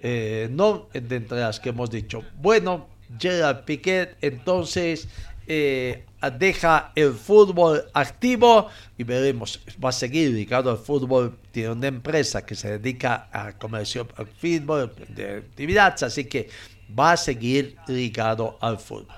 [0.00, 2.22] Eh, no entre las que hemos dicho.
[2.36, 5.08] Bueno, Gerard Piquet entonces
[5.52, 6.04] eh,
[6.38, 12.46] deja el fútbol activo y veremos, va a seguir dedicado al fútbol, tiene una empresa
[12.46, 16.48] que se dedica a comercio al fútbol, de actividades, así que
[16.96, 19.16] va a seguir dedicado al fútbol.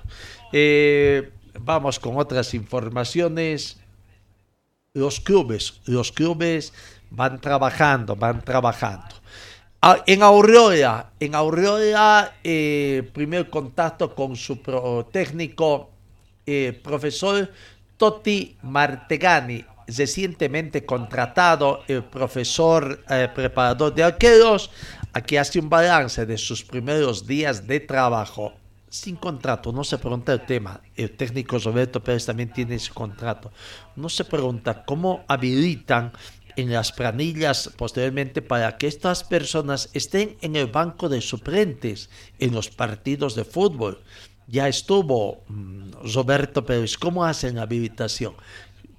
[0.55, 3.79] Eh, vamos con otras informaciones.
[4.95, 6.73] los clubes, los clubes
[7.11, 9.17] van trabajando, van trabajando.
[9.83, 14.57] Ah, en Aurora, en Aurora, eh, primer contacto con su
[15.11, 15.92] técnico,
[16.47, 17.51] eh, profesor
[17.97, 24.71] Totti Martegani, recientemente contratado, el profesor eh, preparador de arqueros,
[25.13, 28.55] aquí hace un balance de sus primeros días de trabajo.
[28.89, 30.81] Sin contrato, no se pregunta el tema.
[30.95, 33.51] El técnico Roberto Pérez también tiene ese contrato.
[33.97, 36.13] No se pregunta cómo habilitan
[36.57, 42.53] en las planillas posteriormente para que estas personas estén en el banco de suplentes en
[42.53, 44.03] los partidos de fútbol.
[44.53, 46.99] Ya estuvo mm, Roberto Pérez.
[46.99, 48.35] ¿Cómo hacen la habilitación?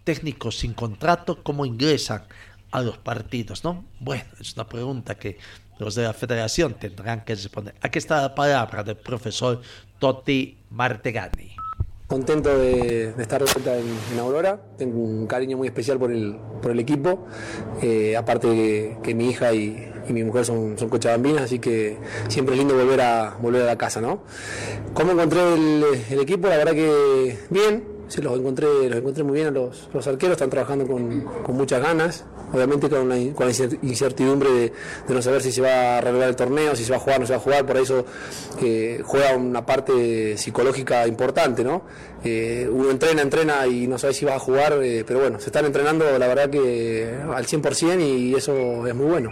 [0.04, 2.24] Técnicos sin contrato, ¿cómo ingresan
[2.72, 3.64] a los partidos?
[3.64, 3.86] ¿no?
[4.00, 5.38] Bueno, es una pregunta que
[5.78, 7.76] los de la federación tendrán que responder.
[7.82, 9.62] Aquí está la palabra del profesor
[10.00, 11.63] Totti Martegani.
[12.08, 16.72] Contento de, estar de vuelta en, Aurora, tengo un cariño muy especial por el, por
[16.72, 17.26] el equipo,
[17.82, 22.60] eh, aparte que, mi hija y, mi mujer son, son cochabambinas, así que siempre es
[22.60, 24.02] lindo volver a, volver a la casa.
[24.02, 24.24] ¿no?
[24.94, 26.50] ¿Cómo encontré el, equipo?
[26.50, 30.50] La verdad que bien, sí, los encontré, los encontré muy bien los, los arqueros, están
[30.50, 34.74] trabajando con, con muchas ganas, obviamente con la, con la incertidumbre de,
[35.08, 37.18] de, no saber si se va a revelar el torneo, si se va a jugar
[37.18, 38.06] o no se va a jugar, por eso
[38.62, 41.84] eh, juega una parte psicológica importante, ¿no?
[42.24, 45.48] Eh, uno entrena, entrena y no sabe si va a jugar, eh, pero bueno, se
[45.48, 49.32] están entrenando la verdad que al 100% y eso es muy bueno.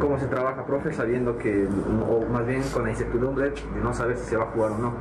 [0.00, 1.66] ¿Cómo se trabaja, profe, sabiendo que,
[2.08, 4.78] o más bien con la incertidumbre de no saber si se va a jugar o
[4.78, 4.94] no?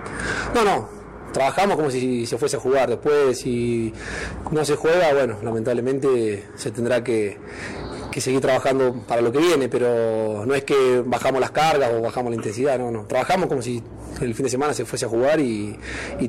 [0.53, 1.04] No, no,
[1.35, 2.89] trabajamos como si se fuese a jugar.
[2.89, 3.93] Después, si
[4.51, 7.37] no se juega, bueno, lamentablemente se tendrá que,
[8.17, 12.29] seguir trabajando para lo que viene, pero no es que bajamos las cargas o bajamos
[12.29, 13.05] la intensidad, no, no.
[13.05, 13.83] Trabajamos como si
[14.21, 15.77] el fin de semana se fuese a jugar y,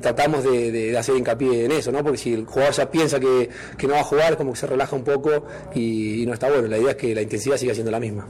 [0.01, 2.03] tratamos de, hacer hincapié en eso, ¿no?
[2.03, 3.49] Porque si el jugador ya piensa que,
[3.87, 6.67] no va a jugar, como que se relaja un poco y no está bueno.
[6.67, 8.27] La idea es que la intensidad siga siendo la misma.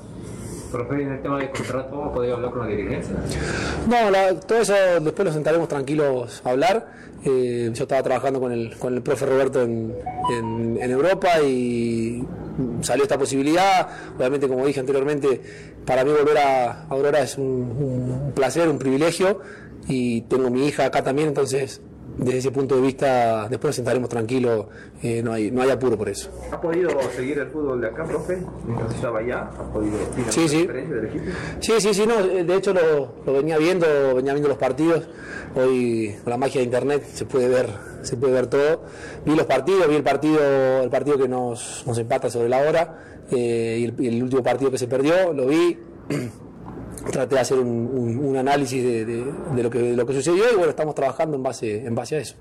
[0.76, 3.16] Profe, en el tema de contrato, ¿ha podido hablar con la dirigencia?
[3.88, 6.86] No, todo eso después lo sentaremos tranquilos a hablar.
[7.24, 9.94] Eh, yo estaba trabajando con el, con el profe Roberto en,
[10.30, 12.22] en, Europa y
[12.82, 13.88] salió esta posibilidad.
[14.18, 15.40] Obviamente, como dije anteriormente,
[15.86, 19.40] para mí volver a Aurora es un, un placer, un privilegio
[19.88, 21.80] y tengo mi hija acá también, entonces
[22.16, 24.66] desde ese punto de vista, después nos sentaremos tranquilos,
[25.02, 26.30] eh, no, hay, no hay apuro por eso.
[26.50, 28.38] ¿Ha podido seguir el fútbol de acá, profe?
[28.64, 29.98] Mientras estaba allá, ¿ha podido
[30.30, 30.66] sí, sí.
[30.66, 31.24] del equipo?
[31.60, 35.08] Sí, sí, sí, no, de hecho lo, lo, venía viendo, venía viendo los partidos.
[35.54, 37.68] Hoy con la magia de internet se puede ver,
[38.02, 38.82] se puede ver todo.
[39.24, 42.98] Vi los partidos, vi el partido, el partido que nos, nos empata sobre la hora
[43.30, 45.78] eh, y, el, y el último partido que se perdió, lo vi.
[47.10, 51.36] traté de hacer un, análisis de, lo que, lo que sucedió y bueno, estamos trabajando
[51.36, 52.36] en base, en base a eso.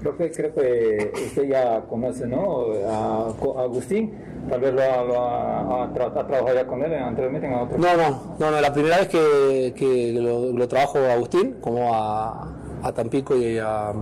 [0.00, 2.72] Profe, creo que usted ya conoce ¿no?
[2.88, 3.28] a,
[3.62, 4.12] Agustín,
[4.50, 7.78] tal vez lo, ha, trabajado ya con él anteriormente en otro.
[7.78, 11.94] No, no, no, no, la primera vez que, que lo, lo trabajo a Agustín, como
[11.94, 13.92] a, a Tampico y a,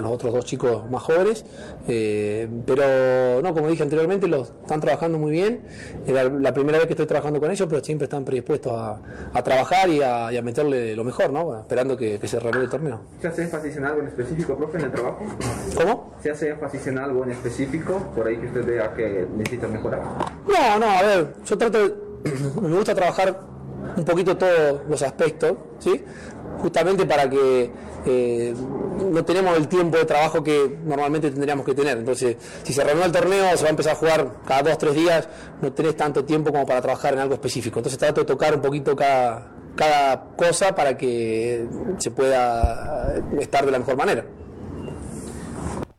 [0.00, 1.44] los otros dos chicos más jóvenes.
[1.88, 5.62] Eh, pero no, como dije anteriormente, los están trabajando muy bien.
[6.06, 9.88] Era la primera vez que estoy trabajando con ellos, pero siempre están predispuestos a, trabajar
[9.88, 11.60] y a, meterle lo mejor, ¿no?
[11.60, 13.00] esperando que, se renueve el torneo.
[13.20, 15.24] ¿Se hace énfasis en algo en específico, profe, en el trabajo?
[15.76, 16.14] ¿Cómo?
[16.20, 20.02] ¿Se hace énfasis en algo en específico por ahí que usted vea que necesita mejorar?
[20.46, 21.94] No, no, a ver, yo trato de,
[22.60, 23.55] me gusta trabajar
[23.96, 26.02] un poquito todos los aspectos, ¿sí?
[26.58, 27.70] justamente para que
[28.06, 28.54] eh,
[29.12, 31.98] no tenemos el tiempo de trabajo que normalmente tendríamos que tener.
[31.98, 34.94] Entonces, si se renueva el torneo, se va a empezar a jugar cada dos, tres
[34.94, 35.28] días,
[35.60, 37.78] no tenés tanto tiempo como para trabajar en algo específico.
[37.78, 41.66] Entonces, trato de tocar un poquito cada, cada cosa para que
[41.98, 44.24] se pueda estar de la mejor manera.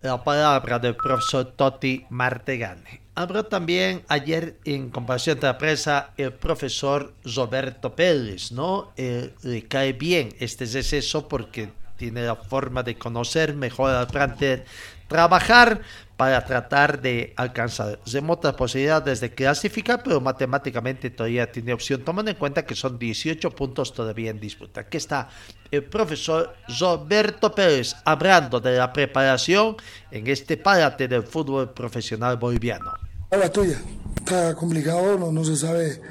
[0.01, 3.06] La palabra del profesor Totti Martegani.
[3.17, 8.91] Habló también ayer en comparación de la prensa el profesor Roberto Pérez, ¿no?
[8.95, 14.65] Eh, le cae bien este receso porque tiene la forma de conocer mejor al plantel,
[15.07, 15.81] trabajar
[16.15, 22.37] para tratar de alcanzar remotas posibilidades de clasificar, pero matemáticamente todavía tiene opción, tomando en
[22.37, 24.81] cuenta que son 18 puntos todavía en disputa.
[24.81, 25.27] Aquí está
[25.71, 29.75] el profesor Roberto Pérez hablando de la preparación
[30.11, 33.06] en este párate del fútbol profesional boliviano.
[33.29, 33.77] La tuya,
[34.15, 36.01] está complicado, no, no se sabe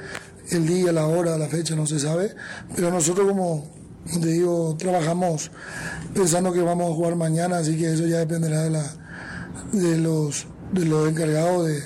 [0.50, 2.34] el día, la hora, la fecha, no se sabe,
[2.74, 3.66] pero nosotros como
[4.20, 5.50] te digo, trabajamos
[6.12, 8.84] pensando que vamos a jugar mañana, así que eso ya dependerá de, la,
[9.72, 11.82] de, los, de los encargados de,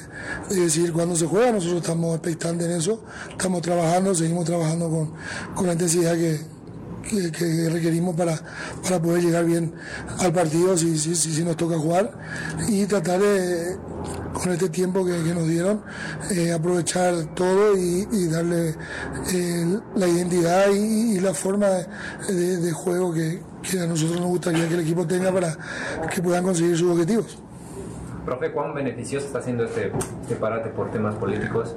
[0.49, 1.53] decidir cuándo se juega.
[1.53, 5.13] Nosotros estamos expectantes en eso, estamos trabajando, seguimos trabajando con,
[5.55, 6.41] con la intensidad que,
[7.11, 8.41] que, requerimos para,
[8.83, 9.73] para poder llegar bien
[10.19, 12.13] al partido si, si, si, nos toca jugar
[12.69, 13.77] y tratar de,
[14.33, 15.83] con este tiempo que, nos dieron,
[16.31, 18.75] eh, aprovechar todo y, darle
[19.33, 21.69] eh, la identidad y, la forma
[22.29, 23.41] de, juego que
[23.81, 25.57] a nosotros nos gustaría que el equipo tenga para
[26.13, 27.50] que puedan conseguir sus objetivos.
[28.25, 29.93] Profe, ¿cuán beneficioso está siendo este,
[30.23, 31.75] este parate por temas políticos?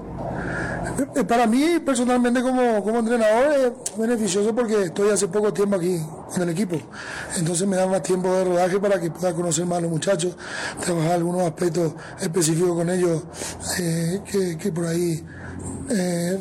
[1.16, 6.00] Eh, para mí, personalmente, como, como entrenador, es beneficioso porque estoy hace poco tiempo aquí
[6.34, 6.78] con el equipo.
[7.38, 10.36] Entonces me da más tiempo de rodaje para que pueda conocer más a los muchachos,
[10.84, 13.24] trabajar algunos aspectos específicos con ellos
[13.80, 15.24] eh, que, por ahí...
[15.90, 16.40] Eh,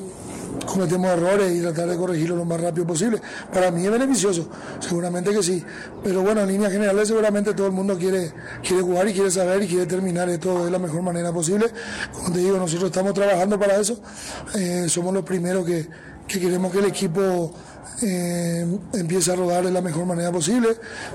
[0.67, 3.21] cometemos errores y tratar de corregirlo lo más rápido posible.
[3.53, 4.49] Para mí es beneficioso,
[4.81, 5.65] seguramente que sí.
[6.03, 8.33] Pero bueno, en líneas generales seguramente todo el mundo quiere,
[8.63, 11.67] quiere jugar y quiere saber y quiere terminar esto de la mejor manera posible.
[12.13, 14.01] Como te digo, nosotros estamos trabajando para eso.
[14.55, 15.89] Eh, somos los primeros que,
[16.27, 17.55] que queremos que el equipo
[18.03, 20.68] eh, empiece a rodar de la mejor manera posible,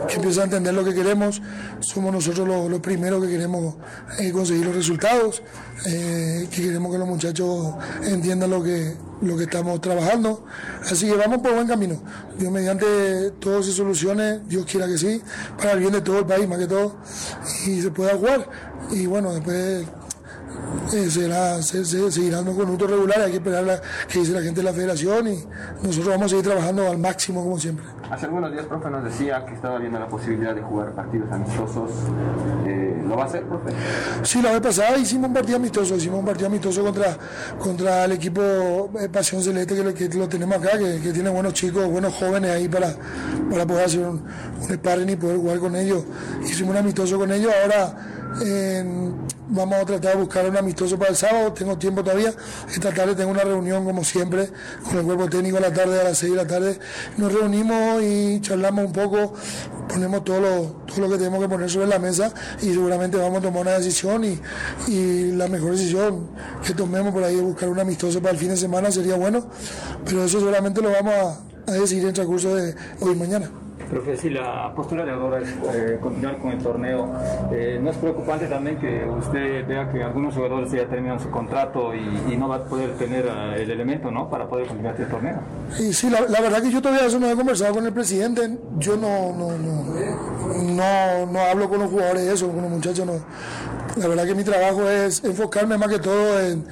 [0.08, 1.42] que empiece a entender lo que queremos.
[1.80, 3.76] Somos nosotros los, primeros que queremos
[4.20, 5.42] eh, conseguir los resultados,
[5.86, 10.46] eh, que queremos que los muchachos entiendan lo que, lo que estamos trabajando.
[10.90, 12.02] Así que vamos por buen camino.
[12.38, 15.22] Dios mediante todo se solucione, Dios quiera que sí,
[15.58, 16.98] para el bien de todo el país más que todo,
[17.66, 18.50] y se pueda jugar.
[18.92, 19.86] Y bueno, después
[20.94, 24.42] eh, será, se, se, seguirán los conductos regulares, hay que esperar la, que dice la
[24.42, 25.44] gente de la federación y
[25.84, 27.86] nosotros vamos a seguir trabajando al máximo como siempre.
[28.10, 31.92] Hace algunos días, profe, nos decía que estaba viendo la posibilidad de jugar partidos amistosos.
[32.66, 33.72] Eh, ¿Lo va a hacer, profe?
[34.24, 37.18] Sí, la vez pasada hicimos un partido amistoso, hicimos un partido amistoso contra,
[37.60, 38.42] contra el equipo
[38.98, 42.94] eh, Pasión Celeste que, lo tenemos acá, que, tiene buenos chicos, buenos jóvenes ahí para,
[43.52, 44.24] para poder hacer un,
[44.62, 46.04] un sparring y poder jugar con ellos.
[46.44, 48.17] Hicimos un amistoso con ellos, ahora
[49.50, 52.34] vamos a tratar de buscar un amistoso para el sábado, tengo tiempo todavía.
[52.74, 54.50] Esta tarde tengo una reunión, como siempre,
[54.84, 56.80] con el cuerpo técnico a la tarde, a las 6 de la tarde.
[57.18, 59.34] Nos reunimos y charlamos un poco,
[59.88, 63.40] ponemos todo lo, todo lo que tenemos que poner sobre la mesa y seguramente vamos
[63.40, 64.40] a tomar una decisión y,
[65.38, 66.30] la mejor decisión
[66.66, 69.48] que tomemos por ahí es buscar un amistoso para el fin de semana sería bueno,
[70.06, 73.50] pero eso seguramente lo vamos a, a decidir en transcurso de hoy y mañana.
[73.90, 77.10] Profe, si la postura de Aurora es eh, continuar con el torneo,
[77.52, 81.94] eh, ¿no es preocupante también que usted vea que algunos jugadores ya terminan su contrato
[81.96, 84.30] y, no va a poder tener eh, el elemento ¿no?
[84.30, 85.40] para poder continuar el torneo?
[85.72, 88.98] Sí, sí la, verdad que yo todavía eso no he conversado con el presidente, yo
[88.98, 93.14] no, no, no, no, hablo con los jugadores de eso, con los muchachos no.
[93.98, 96.66] La verdad que mi trabajo es enfocarme más que todo en,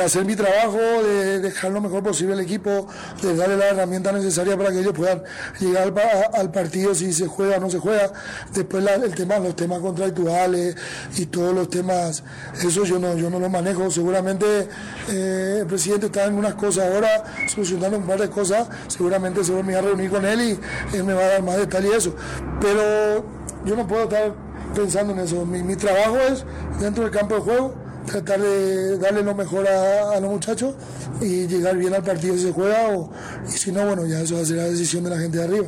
[0.00, 2.88] hacer mi trabajo, de dejar lo mejor posible al equipo,
[3.22, 5.22] de darle la herramienta necesaria para que ellos puedan
[5.60, 5.92] llegar
[6.34, 8.12] al, partido si se juega o no se juega.
[8.52, 10.76] Después el tema, los temas contractuales
[11.16, 12.24] y todos los temas,
[12.60, 13.88] eso yo no, yo no lo manejo.
[13.90, 14.68] Seguramente
[15.08, 19.52] eh, el presidente está en unas cosas ahora, solucionando un par de cosas, seguramente se
[19.52, 22.16] va a reunir con él y él me va a dar más detalles y eso.
[22.60, 23.24] Pero
[23.64, 25.44] yo no puedo estar pensando en eso.
[25.46, 26.44] Mi, mi trabajo es
[26.80, 30.74] dentro del campo de juego tratar de darle lo mejor a, los muchachos
[31.20, 33.10] y llegar bien al partido si se juega o,
[33.46, 35.44] y si no, bueno, ya eso va a ser la decisión de la gente de
[35.44, 35.66] arriba.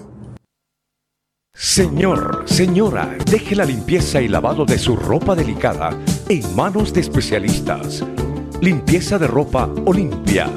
[1.55, 5.91] Señor, señora, deje la limpieza y lavado de su ropa delicada
[6.29, 8.05] en manos de especialistas.
[8.61, 10.49] Limpieza de ropa Olimpia.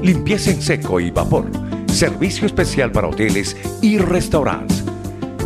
[0.00, 1.46] Limpieza en seco y vapor.
[1.86, 4.84] Servicio especial para hoteles y restaurantes.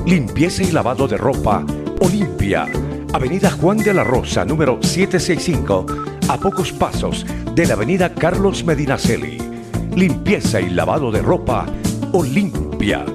[0.04, 1.64] Limpieza y lavado de ropa
[2.04, 2.66] Olimpia
[3.12, 5.86] Avenida Juan de la Rosa, número 765,
[6.28, 7.24] a pocos pasos
[7.54, 9.38] de la Avenida Carlos Medinaceli.
[9.94, 11.64] Limpieza y lavado de ropa
[12.12, 13.06] Olimpia.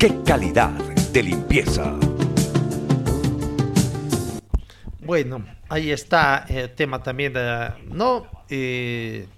[0.00, 0.72] ¡Qué calidad
[1.12, 1.94] de limpieza!
[4.98, 7.70] Bueno, ahí está el tema también de...
[7.92, 9.28] No, eh,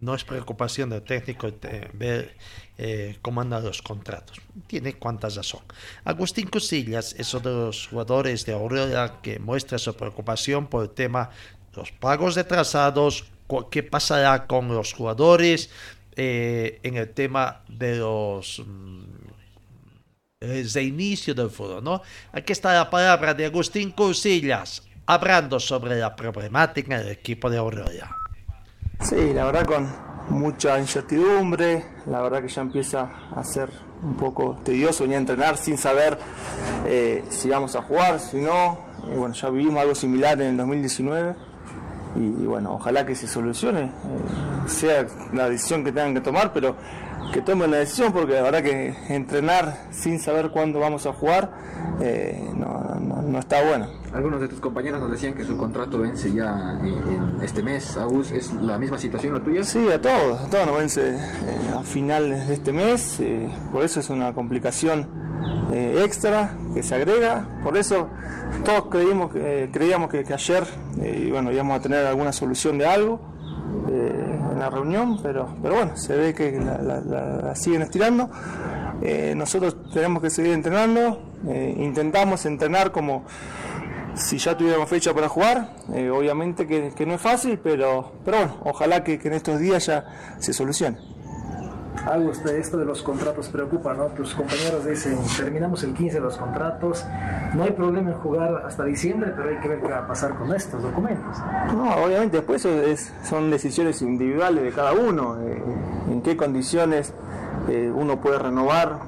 [0.00, 1.50] no es preocupación del técnico
[1.94, 2.36] ver
[2.76, 4.38] eh, cómo andan los contratos.
[4.66, 5.62] Tiene cuantas razón.
[6.04, 10.90] Agustín Cosillas es uno de los jugadores de Aurora que muestra su preocupación por el
[10.90, 11.30] tema
[11.74, 13.26] los pagos de trazados,
[13.70, 15.70] qué pasará con los jugadores
[16.16, 19.04] eh, en el tema de los mm,
[20.40, 22.02] de inicio del fútbol, ¿no?
[22.32, 28.25] Aquí está la palabra de Agustín Cosillas hablando sobre la problemática del equipo de Aurora.
[29.08, 29.86] Sí, la verdad con
[30.30, 33.70] mucha incertidumbre, la verdad que ya empieza a ser
[34.02, 36.18] un poco tedioso venir a entrenar sin saber
[36.86, 38.76] eh, si vamos a jugar, si no.
[39.16, 41.36] bueno, ya vivimos algo similar en el 2019
[42.16, 43.90] y, bueno, ojalá que se solucione, eh,
[44.66, 46.74] sea la decisión que tengan que tomar, pero
[47.32, 51.52] que tomen la decisión porque la verdad que entrenar sin saber cuándo vamos a jugar
[52.00, 52.85] eh, no,
[53.26, 53.88] no está bueno.
[54.12, 57.96] Algunos de tus compañeros nos decían que su contrato vence ya en, este mes.
[57.96, 59.64] Agus, ¿es la misma situación la tuya?
[59.64, 61.18] Sí, a todos, a todos nos vence eh,
[61.76, 65.06] a finales de este mes, eh, por eso es una complicación
[65.72, 68.08] eh, extra que se agrega, por eso
[68.64, 69.32] todos creímos,
[69.72, 70.64] creíamos que, ayer
[71.30, 73.20] bueno, íbamos a tener alguna solución de algo
[73.88, 78.30] en la reunión, pero, pero bueno, se ve que la siguen estirando.
[79.34, 83.24] nosotros tenemos que seguir entrenando, intentamos entrenar como
[84.16, 88.56] si ya tuviéramos fecha para jugar, eh, obviamente que, no es fácil, pero, pero bueno,
[88.64, 90.04] ojalá que, en estos días ya
[90.38, 90.98] se solucione.
[92.06, 94.06] Algo de esto de los contratos preocupa, ¿no?
[94.06, 97.04] Tus compañeros dicen, terminamos el 15 de los contratos,
[97.54, 100.34] no hay problema en jugar hasta diciembre, pero hay que ver qué va a pasar
[100.36, 101.36] con estos documentos.
[101.74, 105.62] No, obviamente después es, son decisiones individuales de cada uno, eh,
[106.10, 107.12] en qué condiciones
[107.68, 109.00] eh, uno puede renovar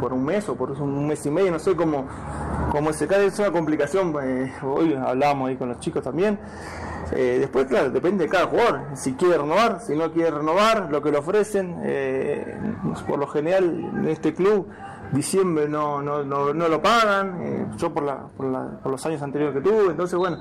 [0.00, 2.06] por, un mes o por un mes y medio, no sé cómo,
[2.70, 6.38] cómo se cae, es una complicación, eh, hoy hablábamos ahí con los chicos también.
[7.12, 11.02] Eh, después, claro, depende de cada jugador, si quiere renovar, si no quiere renovar, lo
[11.02, 11.76] que le ofrecen.
[13.06, 14.68] por lo general, en este club,
[15.12, 18.46] diciembre no, no, no, lo pagan, yo por, la, por,
[18.90, 20.38] los años anteriores que tuve, entonces bueno,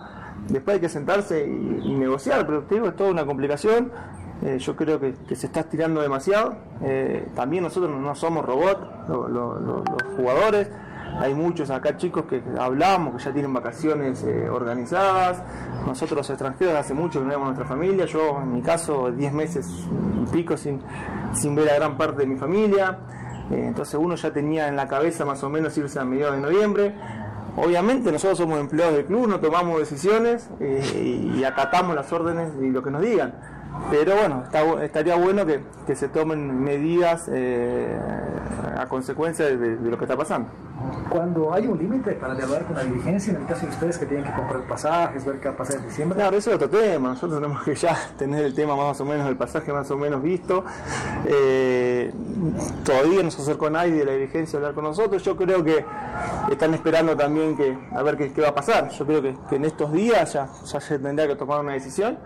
[0.48, 3.92] después hay que sentarse y, negociar, pero digo, es toda una complicación.
[4.42, 6.56] Eh, yo creo que, se está estirando demasiado.
[6.82, 8.80] Eh, también nosotros no somos robots,
[9.10, 9.84] los
[10.16, 10.70] jugadores.
[11.20, 15.42] Hay muchos acá chicos que hablamos, que ya tienen vacaciones eh, organizadas.
[15.86, 18.06] Nosotros los extranjeros hace mucho que no vemos nuestra familia.
[18.06, 19.68] Yo en mi caso 10 meses
[20.22, 20.80] y pico sin,
[21.34, 23.00] sin ver a gran parte de mi familia.
[23.52, 26.96] entonces uno ya tenía en la cabeza más o menos irse a mediados de noviembre.
[27.58, 32.82] Obviamente nosotros somos empleados del club, no tomamos decisiones y acatamos las órdenes y lo
[32.82, 33.34] que nos digan
[33.90, 34.44] pero bueno,
[34.82, 35.62] estaría bueno que,
[35.96, 37.98] se tomen medidas eh,
[38.78, 40.50] a consecuencia de, lo que está pasando.
[41.10, 44.06] Cuando hay un límite para dialogar con la dirigencia, en el caso de ustedes que
[44.06, 46.18] tienen que comprar pasajes, ver qué va a pasar en diciembre.
[46.18, 47.10] Claro, eso es otro tema.
[47.10, 50.22] Nosotros tenemos que ya tener el tema más o menos, el pasaje más o menos
[50.22, 50.64] visto.
[51.26, 52.12] Eh,
[52.84, 55.24] todavía no se acercó nadie de la dirigencia a hablar con nosotros.
[55.24, 55.84] Yo creo que
[56.52, 58.90] están esperando también que a ver qué, va a pasar.
[58.90, 62.18] Yo creo que, en estos días ya, ya se tendría que tomar una decisión.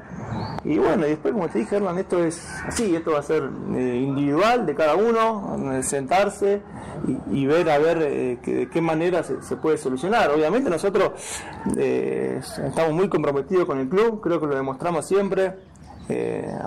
[0.64, 3.44] Y bueno, y después, como te dije, Herman, esto es así, esto va a ser
[3.76, 6.62] eh, individual de cada uno, sentarse
[7.30, 10.32] y, ver a ver eh, de qué manera se, puede solucionar.
[10.32, 11.12] Obviamente nosotros
[11.78, 15.54] estamos muy comprometidos con el club, creo que lo demostramos siempre,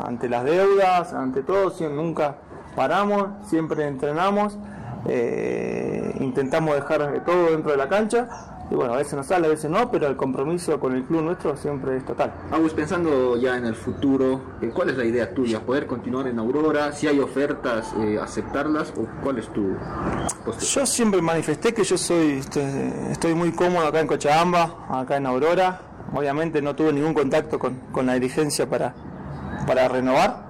[0.03, 2.37] ante las deudas, ante todo, nunca
[2.75, 4.57] paramos, siempre entrenamos,
[6.21, 9.71] intentamos dejar todo dentro de la cancha y bueno, a veces nos sale, a veces
[9.71, 12.33] no, pero el compromiso con el club nuestro siempre es total.
[12.51, 15.61] Vamos pensando ya en el futuro, eh, ¿cuál es la idea tuya?
[15.61, 16.93] ¿Poder continuar en Aurora?
[16.93, 19.77] Si hay ofertas, eh, aceptarlas o cuál es tu
[20.45, 20.59] postura?
[20.59, 22.43] Yo siempre manifesté que yo soy
[23.11, 25.81] estoy, muy cómodo acá en Cochabamba, acá en Aurora.
[26.13, 28.95] Obviamente no tuve ningún contacto con, la dirigencia para,
[29.67, 30.45] para renovar.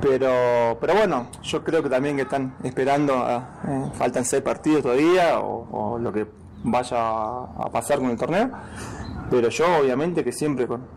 [0.00, 3.14] Pero, pero bueno, yo creo que también que están esperando,
[3.68, 8.50] eh, faltan seis partidos todavía, o lo que vaya a pasar con el torneo.
[9.30, 10.88] Pero yo obviamente que siempre con,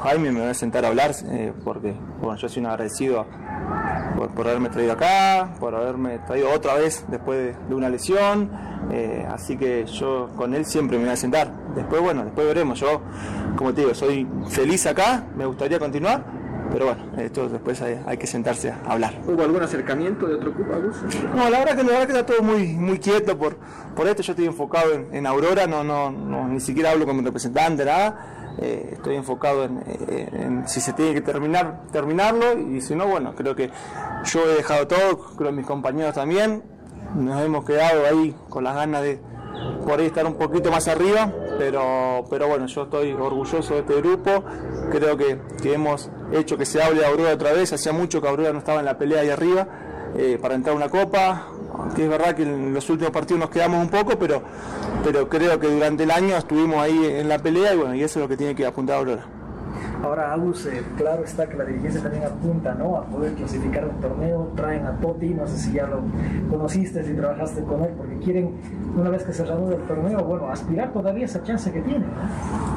[0.00, 3.24] Jaime me voy a sentar a hablar eh, porque bueno, yo soy un agradecido
[4.34, 8.50] por, haberme traído acá, por haberme traído otra vez después de, una lesión.
[8.90, 11.52] Eh, así que yo con él siempre me voy a sentar.
[11.76, 12.80] Después, bueno, después veremos.
[12.80, 13.00] Yo,
[13.56, 16.37] como te digo, soy feliz acá, me gustaría continuar
[16.70, 19.14] pero bueno, esto después hay, que sentarse a hablar.
[19.26, 20.96] ¿Hubo algún acercamiento de otro club, Agus?
[21.34, 23.56] No, la verdad que la verdad que está todo muy muy quieto por,
[23.96, 24.22] por esto.
[24.22, 28.54] Yo estoy enfocado en, Aurora, no, no, no, ni siquiera hablo con mi representante, nada.
[28.60, 33.54] Eh, estoy enfocado en, si se tiene que terminar, terminarlo y si no, bueno, creo
[33.54, 33.70] que
[34.24, 36.62] yo he dejado todo, creo que mis compañeros también.
[37.14, 39.20] Nos hemos quedado ahí con las ganas de
[39.84, 43.96] por ahí estar un poquito más arriba, pero, pero bueno, yo estoy orgulloso de este
[43.96, 44.44] grupo,
[44.90, 48.28] creo que, que hemos hecho que se hable de Aurora otra vez, hacía mucho que
[48.28, 49.66] Aurora no estaba en la pelea ahí arriba
[50.16, 51.48] eh, para entrar a una copa,
[51.94, 54.40] que es verdad que en los últimos partidos nos quedamos un poco, pero,
[55.02, 58.20] pero creo que durante el año estuvimos ahí en la pelea y bueno, y eso
[58.20, 59.37] es lo que tiene que apuntar Aurora.
[60.02, 62.96] Ahora, Agus, eh, claro está que la dirigencia también apunta ¿no?
[62.96, 66.02] a poder clasificar un torneo, traen a Totti, no sé si ya lo
[66.50, 68.54] conociste, si trabajaste con él, porque quieren,
[68.96, 72.04] una vez que reanude el torneo, bueno, aspirar todavía esa chance que tiene.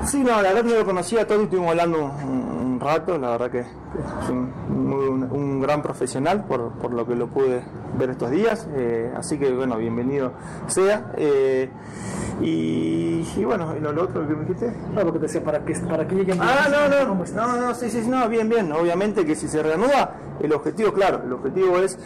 [0.06, 3.52] Sí, no, la verdad que no lo conocía, Totti estuvimos hablando un, rato, la verdad
[3.52, 7.64] que, es un, gran profesional por, por, lo que lo pude
[7.98, 10.34] ver estos días, eh, así que bueno, bienvenido
[10.68, 11.12] sea.
[11.16, 11.70] Eh,
[12.42, 14.74] y, bueno, y lo, otro que me dijiste.
[14.94, 17.76] No, lo que te decía, para que, para que lleguen Ah, no, no, no, no,
[17.76, 18.72] sí, sí, no, bien, bien.
[18.72, 22.00] Obviamente que si se reanuda, el objetivo, claro, el objetivo es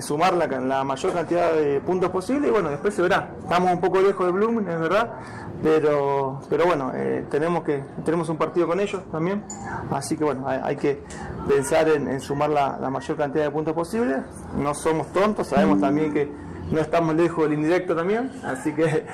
[0.00, 3.30] sumar la, la mayor cantidad de puntos posible y bueno, después se verá.
[3.40, 5.14] Estamos un poco lejos de Bloom, es verdad,
[5.62, 9.42] pero, pero bueno, eh, tenemos, que, tenemos un partido con ellos también,
[9.90, 11.02] así que bueno, hay, que
[11.48, 14.16] pensar en, sumar la, la, mayor cantidad de puntos posible.
[14.58, 16.30] No somos tontos, sabemos también que
[16.70, 19.04] no estamos lejos del indirecto también, así que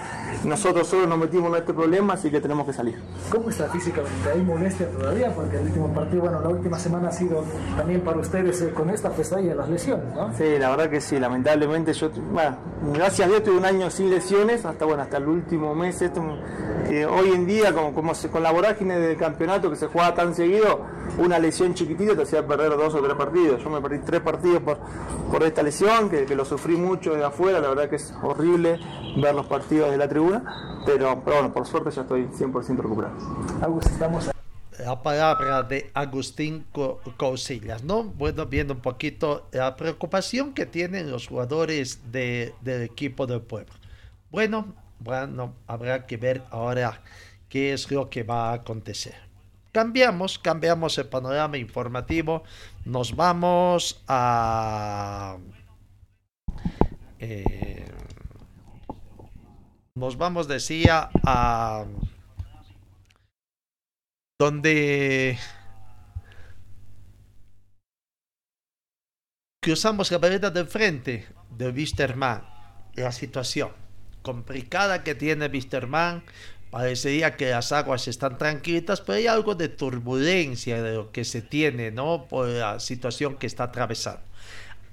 [0.44, 2.98] nosotros solo nos metimos en este problema, así que tenemos que salir.
[3.30, 4.30] ¿Cómo está físicamente?
[4.32, 5.34] ¿Hay molestia todavía?
[5.34, 7.44] Porque el último partido, bueno, la última semana ha sido
[7.76, 10.32] también para ustedes eh, con esta pesadilla de las lesiones, ¿no?
[10.34, 12.56] Sí, la verdad que sí, lamentablemente yo, bueno,
[12.94, 16.22] gracias a Dios tuve un año sin lesiones, hasta bueno, hasta el último mes, esto,
[16.88, 20.34] que hoy en día, como, como con la vorágine del campeonato que se juega tan
[20.34, 20.80] seguido,
[21.18, 23.62] una lesión chiquitita te hacía perder dos o tres partidos.
[23.62, 24.78] Yo me perdí tres partidos por,
[25.30, 28.78] por esta lesión, que, que lo sufrí mucho de afuera, la verdad que es horrible
[29.16, 33.16] ver los partidos de la tribuna, pero, bueno, por suerte ya estoy 100% recuperado.
[33.80, 34.30] estamos
[34.78, 36.64] la palabra de Agustín
[37.16, 38.04] Cousillas, ¿no?
[38.04, 43.72] Bueno, viendo un poquito la preocupación que tienen los jugadores de, del equipo del pueblo.
[44.30, 47.00] Bueno, bueno, habrá que ver ahora
[47.48, 49.14] qué es lo que va a acontecer.
[49.72, 52.42] Cambiamos, cambiamos el panorama informativo,
[52.84, 55.38] nos vamos a
[57.24, 57.84] eh,
[59.94, 61.84] nos vamos, decía, a
[64.40, 65.38] donde
[69.62, 72.42] cruzamos la vereda del frente de Wisterman,
[72.94, 73.70] la situación
[74.22, 76.24] complicada que tiene Wisterman,
[76.72, 82.26] parecería que las aguas están tranquilas, pero hay algo de turbulencia que se tiene, ¿no?
[82.26, 84.31] Por la situación que está atravesando.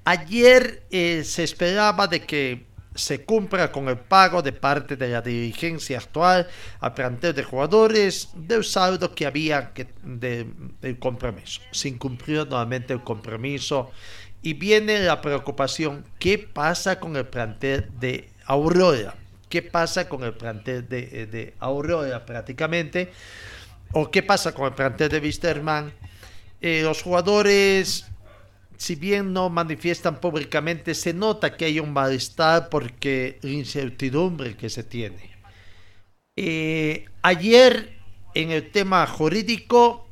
[0.04, 5.22] Ayer eh, se esperaba de que se cumpla con el pago de parte de la
[5.22, 6.48] dirigencia actual
[6.80, 11.60] al plantel de jugadores del saldo que había que, del compromiso.
[11.70, 13.90] Se incumplió nuevamente el compromiso
[14.42, 19.14] y viene la preocupación, ¿qué pasa con el plantel de Aurora?
[19.48, 23.12] ¿Qué pasa con el plantel de, de Aurora prácticamente?
[23.92, 25.92] ¿O qué pasa con el plantel de Wisterman?
[26.60, 28.06] Eh, los jugadores
[28.80, 34.70] si bien no manifiestan públicamente, se nota que hay un malestar porque la incertidumbre que
[34.70, 35.32] se tiene.
[36.34, 37.98] Eh, ayer,
[38.32, 40.08] en el tema jurídico,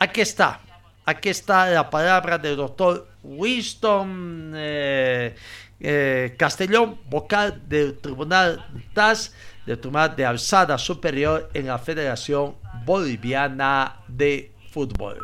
[0.00, 0.60] Aquí está,
[1.04, 5.34] aquí está la palabra del doctor Winston eh,
[5.80, 8.64] eh, Castellón, vocal del Tribunal
[8.94, 9.32] TAS,
[9.66, 12.54] del Tribunal de Alzada Superior en la Federación
[12.84, 15.18] Boliviana de Fútbol.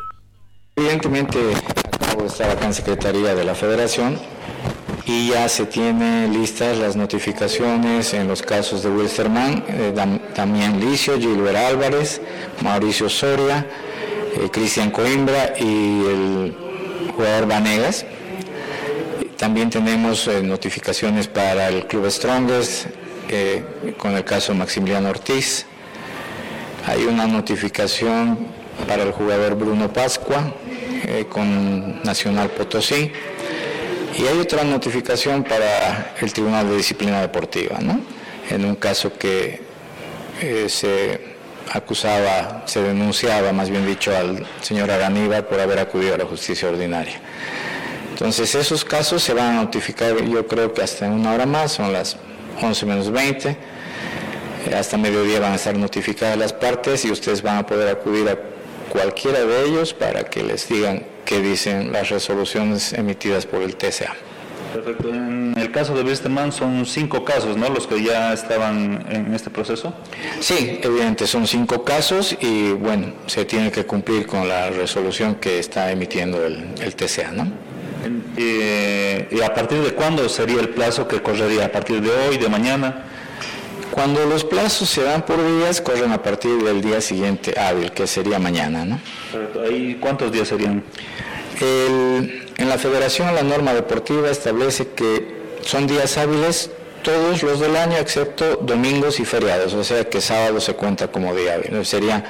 [0.76, 1.38] Evidentemente,
[1.92, 4.18] acabo de estar acá en Secretaría de la Federación
[5.04, 9.92] y ya se tienen listas las notificaciones en los casos de Wilstermann, eh,
[10.34, 12.20] Damián Licio, Gilbert Álvarez,
[12.62, 13.66] Mauricio Soria,
[14.36, 16.56] eh, Cristian Coimbra y el
[17.10, 18.04] jugador Vanegas
[19.42, 22.86] también tenemos eh, notificaciones para el Club Strongest,
[23.28, 23.64] eh,
[23.98, 25.66] con el caso Maximiliano Ortiz.
[26.86, 28.38] Hay una notificación
[28.86, 30.54] para el jugador Bruno Pascua
[31.08, 33.10] eh, con Nacional Potosí.
[34.16, 38.00] Y hay otra notificación para el Tribunal de Disciplina Deportiva, ¿no?
[38.48, 39.60] en un caso que
[40.68, 41.31] se
[41.72, 46.68] acusaba, se denunciaba, más bien dicho, al señor Araníbar por haber acudido a la justicia
[46.68, 47.20] ordinaria.
[48.10, 51.92] Entonces esos casos se van a notificar yo creo que hasta una hora más, son
[51.92, 52.16] las
[52.60, 53.56] 11 menos 20, eh,
[54.74, 58.38] hasta mediodía van a estar notificadas las partes y ustedes van a poder acudir a
[58.90, 64.14] cualquiera de ellos para que les digan qué dicen las resoluciones emitidas por el TCA.
[64.72, 65.08] Perfecto.
[65.08, 67.68] En el caso de Wisterman son cinco casos, ¿no?
[67.68, 69.94] Los que ya estaban en este proceso.
[70.40, 75.58] Sí, evidente, son cinco casos y bueno, se tiene que cumplir con la resolución que
[75.58, 77.72] está emitiendo el, el TCA, ¿no?
[78.36, 81.66] Eh, ¿Y a partir de cuándo sería el plazo que correría?
[81.66, 83.04] ¿A partir de hoy, de mañana?
[83.90, 88.06] Cuando los plazos se dan por días, corren a partir del día siguiente hábil, que
[88.06, 88.98] sería mañana, ¿no?
[89.70, 90.82] ¿Y cuántos días serían?
[92.62, 96.70] En la federación la norma deportiva establece que son días hábiles
[97.02, 101.34] todos los del año excepto domingos y feriados, o sea que sábado se cuenta como
[101.34, 101.84] día hábil.
[101.84, 102.24] Sería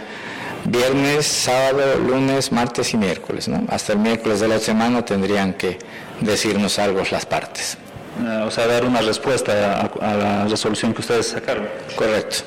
[0.64, 3.48] viernes, sábado, lunes, martes y miércoles.
[3.48, 3.64] ¿no?
[3.68, 5.78] Hasta el miércoles de la semana tendrían que
[6.20, 7.76] decirnos algo las partes.
[8.24, 11.68] Ah, o sea, dar una respuesta a, la resolución que ustedes sacaron.
[11.94, 12.44] Correcto.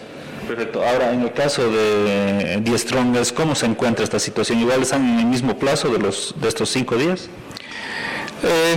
[0.47, 0.83] Perfecto.
[0.83, 4.59] Ahora, en el caso de Die Strongers, ¿cómo se encuentra esta situación?
[4.59, 7.29] ¿Igual están en el mismo plazo de, los, de estos cinco días?
[8.43, 8.75] Eh,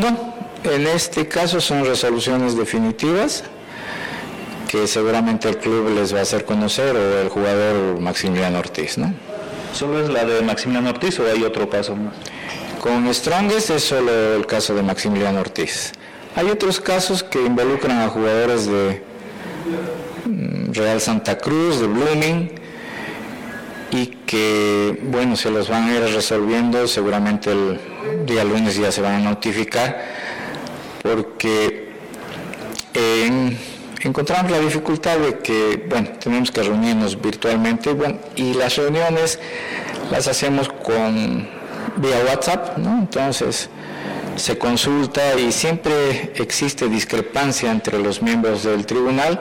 [0.00, 0.34] no,
[0.64, 3.44] en este caso son resoluciones definitivas
[4.68, 9.14] que seguramente el club les va a hacer conocer o el jugador Maximiliano Ortiz, ¿no?
[9.72, 12.14] ¿Solo es la de Maximiliano Ortiz o hay otro caso más?
[12.80, 15.92] Con Strongest es solo el caso de Maximiliano Ortiz.
[16.36, 19.02] Hay otros casos que involucran a jugadores de
[20.26, 22.50] mm, Real Santa Cruz, de Blooming,
[23.92, 27.78] y que, bueno, se los van a ir resolviendo, seguramente el
[28.24, 30.04] día lunes ya se van a notificar,
[31.02, 31.92] porque
[32.94, 33.58] en
[34.04, 39.38] encontramos la dificultad de que, bueno, tenemos que reunirnos virtualmente bueno, y las reuniones
[40.10, 41.48] las hacemos con
[41.96, 42.98] vía WhatsApp, ¿no?
[42.98, 43.70] Entonces
[44.36, 49.40] se consulta y siempre existe discrepancia entre los miembros del tribunal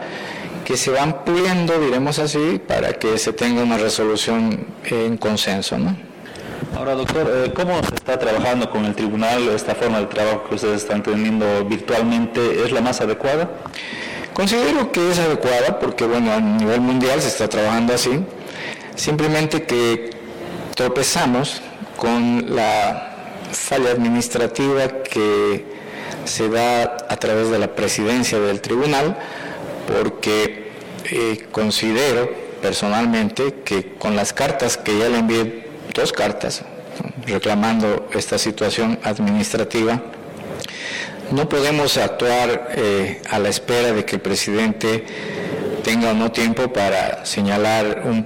[0.64, 6.13] que se van puliendo, diremos así, para que se tenga una resolución en consenso, ¿no?
[6.76, 9.50] Ahora, doctor, eh, ¿cómo se está trabajando con el tribunal?
[9.50, 13.50] ¿Esta forma de trabajo que ustedes están teniendo virtualmente es la más adecuada?
[14.34, 18.24] Considero que es adecuada porque, bueno, a nivel mundial se está trabajando así,
[18.96, 20.12] simplemente que
[20.76, 21.62] tropezamos
[21.98, 25.66] con la falla administrativa que
[26.26, 29.18] se da a través de la presidencia del tribunal,
[29.88, 30.72] porque
[31.12, 35.63] eh, considero personalmente que con las cartas que ya le envié,
[35.94, 36.64] dos cartas
[37.26, 40.02] reclamando esta situación administrativa,
[41.32, 45.06] no podemos actuar eh, a la espera de que el presidente
[45.84, 48.26] tenga o no tiempo para señalar un,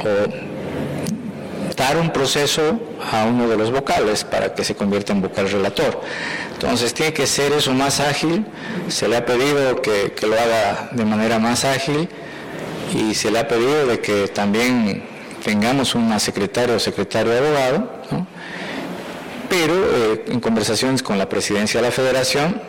[0.00, 2.80] o dar un proceso
[3.12, 6.00] a uno de los vocales para que se convierta en vocal relator.
[6.52, 8.46] Entonces tiene que ser eso más ágil,
[8.88, 12.08] se le ha pedido que, que lo haga de manera más ágil
[12.94, 15.09] y se le ha pedido de que también
[15.40, 17.90] tengamos una secretaria o secretario de abogado,
[19.48, 22.60] pero eh, en conversaciones con la presidencia de la federación,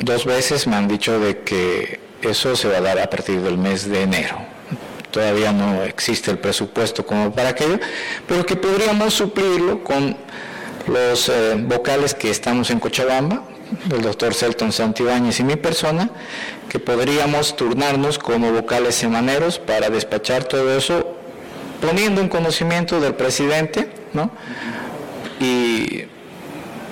[0.00, 3.58] dos veces me han dicho de que eso se va a dar a partir del
[3.58, 4.38] mes de enero.
[5.10, 7.78] Todavía no existe el presupuesto como para aquello,
[8.26, 10.16] pero que podríamos suplirlo con
[10.86, 13.44] los eh, vocales que estamos en Cochabamba,
[13.92, 16.10] el doctor Celton Santibáñez y mi persona,
[16.68, 21.19] que podríamos turnarnos como vocales semaneros para despachar todo eso,
[21.80, 24.30] poniendo en conocimiento del presidente, ¿no?
[25.40, 26.04] y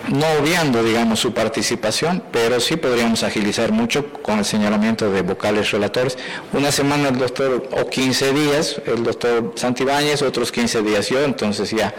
[0.09, 5.71] no obviando, digamos, su participación, pero sí podríamos agilizar mucho con el señalamiento de vocales
[5.71, 6.17] relatores.
[6.55, 11.71] Una semana el doctor, o 15 días, el doctor Santibáñez, otros 15 días yo, entonces
[11.71, 11.95] ya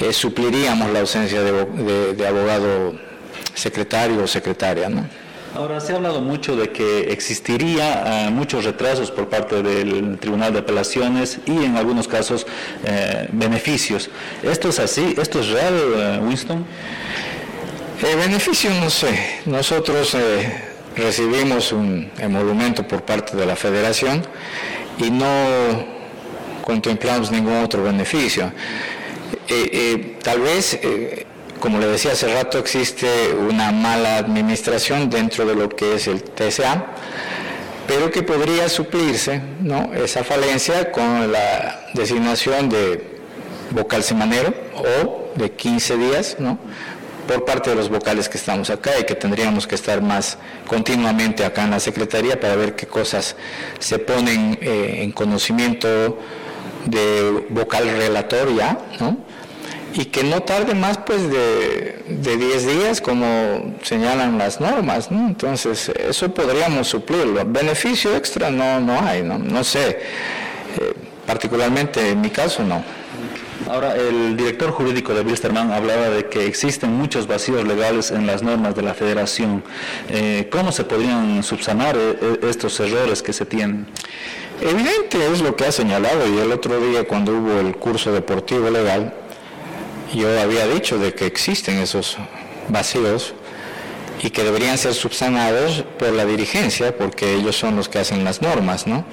[0.00, 2.94] eh, supliríamos la ausencia de, de abogado
[3.54, 5.06] secretario o secretaria, ¿no?
[5.54, 10.52] Ahora, se ha hablado mucho de que existiría eh, muchos retrasos por parte del Tribunal
[10.52, 12.46] de Apelaciones y en algunos casos
[12.84, 14.10] eh, beneficios.
[14.44, 15.16] ¿Esto es así?
[15.20, 16.64] ¿Esto es real, eh, Winston?
[18.00, 19.40] El beneficio no sé.
[19.44, 20.16] Nosotros
[20.94, 24.22] recibimos un emolumento por parte de la Federación
[24.98, 25.26] y no
[26.64, 28.52] contemplamos ningún otro beneficio.
[30.22, 30.78] tal vez
[31.60, 36.22] como le decía hace rato, existe una mala administración dentro de lo que es el
[36.22, 36.86] TSA,
[37.86, 39.92] pero que podría suplirse ¿no?
[39.94, 43.20] esa falencia con la designación de
[43.72, 46.58] vocal semanero o de 15 días, ¿no?
[47.28, 51.44] por parte de los vocales que estamos acá y que tendríamos que estar más continuamente
[51.44, 53.36] acá en la Secretaría para ver qué cosas
[53.78, 56.18] se ponen eh, en conocimiento
[56.86, 59.29] de vocal relator ya, ¿no?
[59.94, 65.26] Y que no tarde más pues de, 10 días como señalan las normas, ¿no?
[65.26, 67.44] Entonces eso podríamos suplirlo.
[67.46, 69.98] Beneficio extra no, no hay, no, no sé,
[70.78, 70.94] eh,
[71.26, 72.82] particularmente en mi caso no.
[73.68, 78.42] Ahora, el director jurídico de Wilstermann hablaba de que existen muchos vacíos legales en las
[78.42, 79.62] normas de la federación.
[80.08, 83.86] Eh, ¿Cómo se podrían subsanar eh, estos errores que se tienen?
[84.60, 88.70] Evidente es lo que ha señalado y el otro día cuando hubo el curso deportivo
[88.70, 89.14] legal,
[90.14, 92.16] yo había dicho de que existen esos
[92.68, 93.34] vacíos
[94.22, 98.42] y que deberían ser subsanados por la dirigencia, porque ellos son los que hacen las
[98.42, 99.04] normas, ¿no?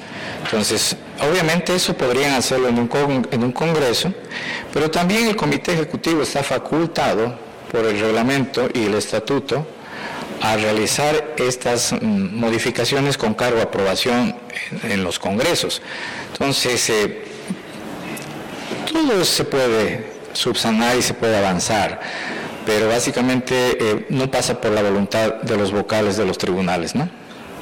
[0.43, 4.14] Entonces, obviamente eso podrían hacerlo en un, en un congreso,
[4.74, 7.36] pero también el comité ejecutivo está facultado
[7.72, 9.66] por el reglamento y el estatuto
[10.41, 14.36] a realizar estas mm, modificaciones con cargo a aprobación
[14.84, 15.82] en, los congresos.
[16.34, 17.24] Entonces, eh,
[18.91, 22.00] todo se puede subsanar y se puede avanzar,
[22.66, 27.10] pero básicamente eh, no pasa por la voluntad de los vocales de los tribunales, ¿no?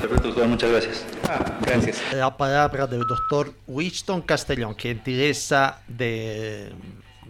[0.02, 1.06] Perfecto, doctor, muchas gracias.
[1.24, 2.02] Ah, gracias.
[2.14, 6.74] La palabra del doctor Winston Castellón, que interesa de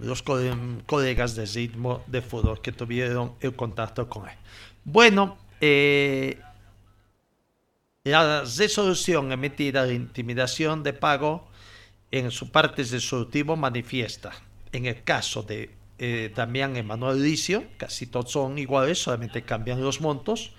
[0.01, 4.35] los colegas de ritmo de fútbol que tuvieron el contacto con él.
[4.83, 6.39] Bueno, eh,
[8.03, 11.47] la resolución emitida de intimidación de pago
[12.11, 14.31] en su parte resolutiva manifiesta,
[14.75, 20.01] en el caso de eh, Damián Emanuel Licio, casi todos son iguales, solamente cambian los
[20.01, 20.51] montos,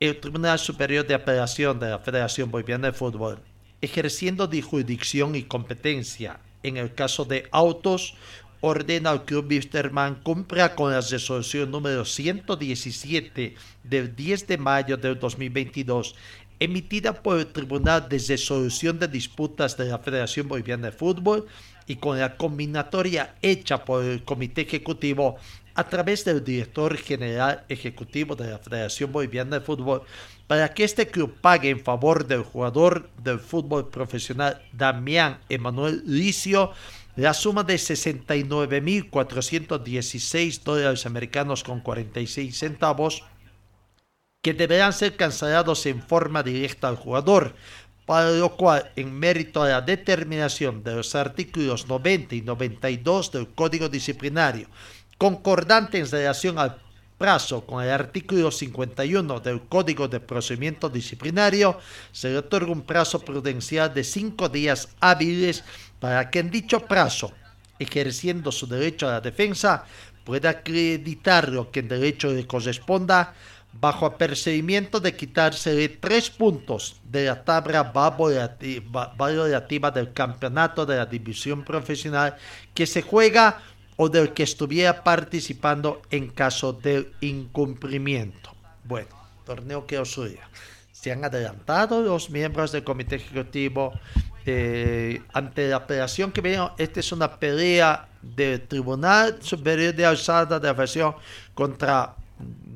[0.00, 3.40] el Tribunal Superior de Apelación de la Federación Boliviana de Fútbol,
[3.80, 8.14] ejerciendo de jurisdicción y competencia en el caso de autos
[8.60, 13.54] ordena al Club Wisterman cumpla con la resolución número 117
[13.84, 16.14] del 10 de mayo del 2022
[16.60, 21.46] emitida por el Tribunal de Resolución de Disputas de la Federación Boliviana de Fútbol
[21.86, 25.36] y con la combinatoria hecha por el Comité Ejecutivo
[25.74, 30.02] a través del Director General Ejecutivo de la Federación Boliviana de Fútbol
[30.46, 36.72] para que este club pague en favor del jugador del fútbol profesional Damián Emanuel Licio
[37.16, 43.24] la suma de 69.416 dólares americanos con 46 centavos
[44.42, 47.54] que deberán ser cancelados en forma directa al jugador,
[48.06, 53.48] para lo cual, en mérito a la determinación de los artículos 90 y 92 del
[53.48, 54.66] Código Disciplinario,
[55.18, 56.80] concordante en relación al
[57.18, 61.78] plazo con el artículo 51 del Código de Procedimiento Disciplinario,
[62.10, 65.62] se le otorga un plazo prudencial de cinco días hábiles
[66.00, 67.30] para que en dicho plazo,
[67.78, 69.84] ejerciendo su derecho a la defensa,
[70.24, 73.34] pueda acreditar lo que en derecho le corresponda
[73.72, 77.92] bajo apercibimiento de quitársele tres puntos de la tabla
[79.16, 82.36] valorativa del campeonato de la división profesional
[82.74, 83.62] que se juega
[83.96, 88.50] o del que estuviera participando en caso de incumplimiento.
[88.84, 89.08] Bueno,
[89.44, 90.48] torneo que ocurría.
[90.90, 93.92] Se han adelantado los miembros del comité ejecutivo
[94.46, 96.74] eh, ante la apelación que veo.
[96.78, 101.14] Esta es una pelea del Tribunal Superior de Alzada de Aversión
[101.54, 102.16] contra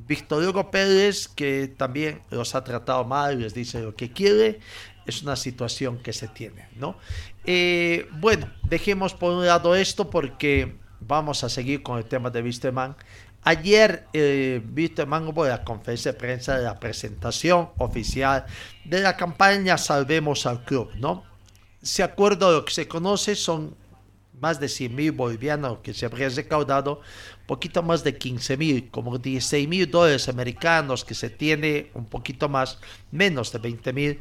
[0.06, 4.60] Víctor Hugo Pérez, que también los ha tratado mal, les dice lo que quiere.
[5.06, 6.96] Es una situación que se tiene, ¿no?
[7.44, 12.42] Eh, bueno, dejemos por un lado esto porque vamos a seguir con el tema de
[12.42, 12.96] Wisterman.
[13.42, 18.46] Ayer eh, Wisterman hubo la conferencia de prensa de la presentación oficial
[18.84, 21.24] de la campaña Salvemos al Club, ¿no?
[21.82, 23.76] Si acuerdo a lo que se conoce, son
[24.40, 27.00] más de 100 mil bolivianos que se habrían recaudado,
[27.46, 32.48] poquito más de 15 mil, como 16 mil dólares americanos que se tiene, un poquito
[32.48, 32.78] más,
[33.10, 34.20] menos de 20 mil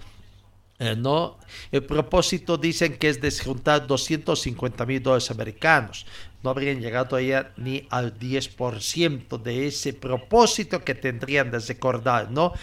[0.80, 1.40] eh, no,
[1.72, 6.06] el propósito dicen que es desjuntar 250 mil dólares americanos.
[6.44, 12.54] No habrían llegado todavía ni al 10% de ese propósito que tendrían de recordar, ¿no?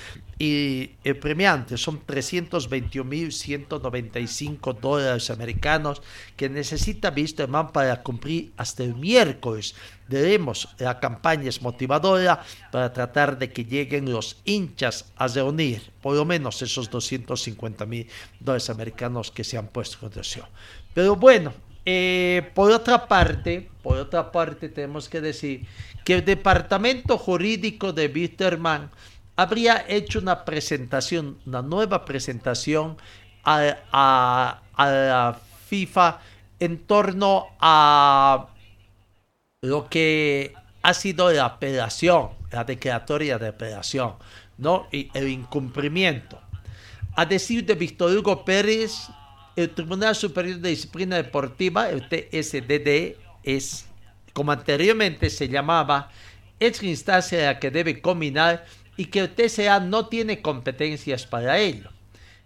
[0.40, 6.00] y el premiante son 321.195 dólares americanos
[6.34, 9.74] que necesita Wisterman para cumplir hasta el miércoles.
[10.08, 16.16] Debemos, la campaña es motivadora para tratar de que lleguen los hinchas a reunir por
[16.16, 18.08] lo menos esos 250 mil
[18.40, 20.48] dólares americanos que se han puesto en.
[20.94, 21.52] Pero bueno,
[21.84, 25.66] eh, por otra parte, por otra parte tenemos que decir
[26.04, 28.90] que el departamento jurídico de Wisterman
[29.36, 32.98] habría hecho una presentación, una nueva presentación
[33.44, 36.20] a, la FIFA
[36.58, 38.48] en torno a
[39.62, 40.52] lo que
[40.82, 44.14] ha sido la apelación, la declaratoria de apelación,
[44.58, 44.88] ¿no?
[44.90, 46.38] El incumplimiento.
[47.16, 49.08] A decir de Víctor Hugo Pérez,
[49.60, 53.86] el Tribunal Superior de Disciplina Deportiva, el TSDD, es,
[54.32, 56.10] como anteriormente se llamaba,
[56.58, 61.26] es la instancia a la que debe combinar y que el TSA no tiene competencias
[61.26, 61.90] para ello.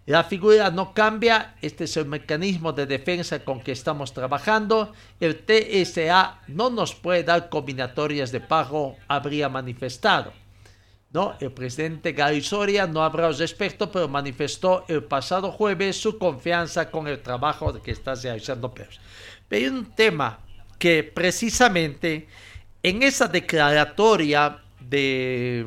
[0.05, 4.93] La figura no cambia, este es el mecanismo de defensa con que estamos trabajando.
[5.19, 10.31] El TSA no nos puede dar combinatorias de pago, habría manifestado.
[11.39, 16.91] El presidente Gary Soria no habló al respecto, pero manifestó el pasado jueves su confianza
[16.91, 18.89] con el trabajo que está realizando Pero
[19.51, 20.39] hay un tema
[20.77, 22.27] que precisamente
[22.83, 25.65] en esa declaratoria de,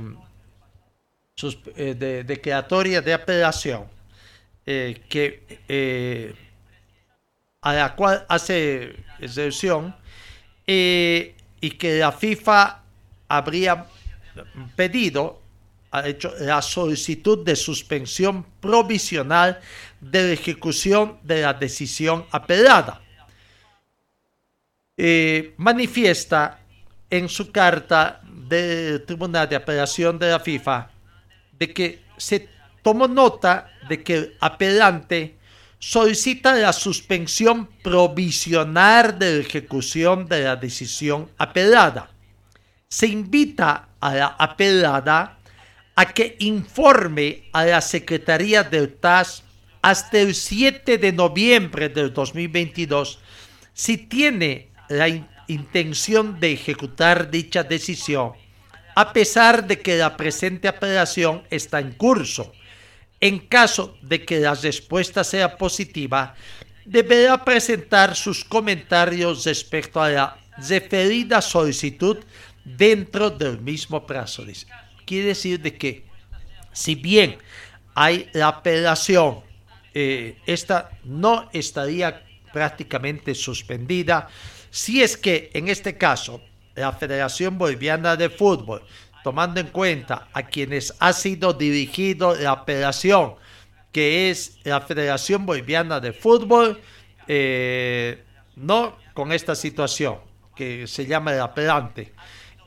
[1.76, 3.84] eh, de declaratoria de apelación,
[4.66, 6.34] eh, que, eh,
[7.62, 9.96] a la cual hace excepción
[10.66, 12.82] y que la FIFA
[13.26, 13.86] habría
[14.76, 15.40] pedido,
[15.90, 19.60] ha hecho la solicitud de suspensión provisional
[20.00, 23.00] de la ejecución de la decisión apelada.
[25.56, 26.60] manifiesta
[27.10, 30.90] en su carta del Tribunal de Apelación de la FIFA
[31.58, 32.48] de que se
[32.82, 35.36] tomó nota de que el apelante
[35.78, 42.10] solicita la suspensión provisional de la ejecución de la decisión apelada.
[42.90, 45.38] Se invita a la apelada
[45.94, 49.42] a que informe a la Secretaría del TAS
[49.82, 53.18] hasta el 7 de noviembre del 2022
[53.74, 55.08] si tiene la
[55.48, 58.32] intención de ejecutar dicha decisión,
[58.94, 62.52] a pesar de que la presente apelación está en curso.
[63.20, 66.34] En caso de que la respuesta sea positiva,
[66.86, 72.18] deberá presentar sus comentarios respecto a la referida solicitud
[72.76, 74.44] dentro del mismo plazo.
[75.04, 76.04] Quiere decir de que
[76.72, 77.38] si bien
[77.94, 79.40] hay la apelación,
[79.94, 84.28] eh, esta no estaría prácticamente suspendida
[84.70, 86.40] si es que en este caso
[86.74, 88.82] la Federación Boliviana de Fútbol
[89.24, 93.34] tomando en cuenta a quienes ha sido dirigido la apelación,
[93.92, 96.80] que es la Federación Boliviana de Fútbol,
[97.26, 98.24] eh,
[98.56, 100.18] no con esta situación
[100.54, 102.12] que se llama el apelante.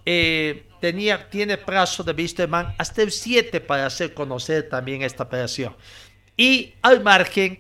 [0.06, 5.76] Eh, tenía, tiene plazo de Wisterman hasta el 7 para hacer conocer también esta apelación.
[6.36, 7.60] Y al margen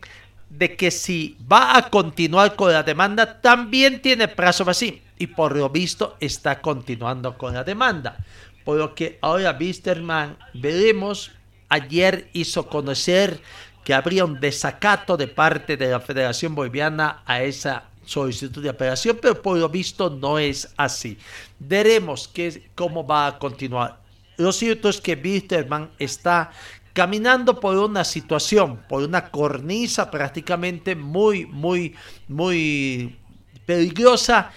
[0.50, 5.02] de que si va a continuar con la demanda, también tiene plazo así.
[5.18, 8.18] Y por lo visto está continuando con la demanda
[8.64, 11.32] por lo que ahora Wisterman veremos,
[11.70, 13.42] ayer hizo conocer
[13.84, 19.20] que habría un desacato de parte de la Federación Boliviana a esa solicitud de apelación,
[19.22, 21.18] pero por lo visto no es así.
[21.60, 24.02] Veremos qué, cómo va a continuar.
[24.38, 26.52] Lo cierto es que Wisterman está
[26.94, 31.96] caminando por una situación, por una cornisa prácticamente muy, muy,
[32.28, 33.18] muy
[33.66, 34.52] peligrosa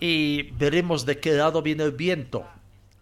[0.00, 2.44] y veremos de qué lado viene el viento.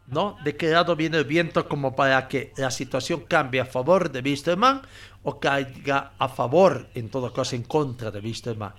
[0.09, 0.37] ¿no?
[0.45, 4.21] De qué lado viene el viento como para que la situación cambie a favor de
[4.21, 4.83] Wisterman
[5.25, 8.73] o caiga a favor, en todo caso, en contra de Wisterman.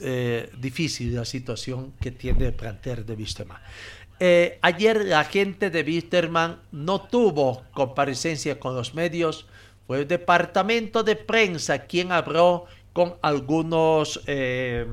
[0.00, 3.60] Eh, difícil la situación que tiene el plantel de Wisterman.
[4.20, 9.46] Eh, ayer la gente de Wisterman no tuvo comparecencia con los medios,
[9.86, 14.86] fue el departamento de prensa quien habló con algunos eh,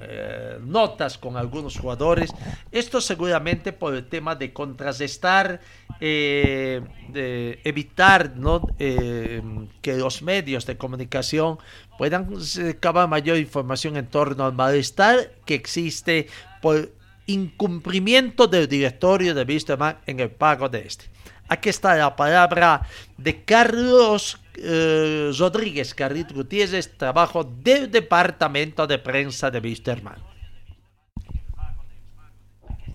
[0.00, 2.32] eh, notas con algunos jugadores.
[2.72, 5.60] Esto seguramente por el tema de contrarrestar,
[6.00, 8.66] eh, de evitar ¿no?
[8.78, 11.58] que los medios de comunicación
[11.98, 16.28] puedan recabar mayor información en torno al malestar que existe
[16.62, 16.90] por
[17.26, 21.06] incumplimiento del directorio de Wisterman en el pago de este.
[21.48, 22.82] Aquí está la palabra
[23.16, 30.16] de Carlos eh, Rodríguez Carrit Gutiérrez, trabajo del departamento de prensa de Wisterman.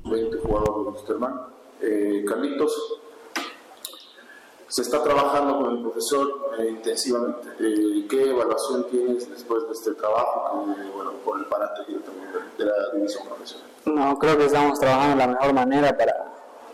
[0.04, 1.42] 20 jugadores de Wisterman.
[1.82, 3.02] Eh, Carlitos,
[4.72, 7.50] se está trabajando con el profesor eh, intensivamente.
[7.60, 11.82] Eh, ¿Qué evaluación tienes después de este trabajo bueno, por el parate
[12.58, 13.68] de la división profesional?
[13.86, 16.31] No, creo que estamos trabajando de la mejor manera para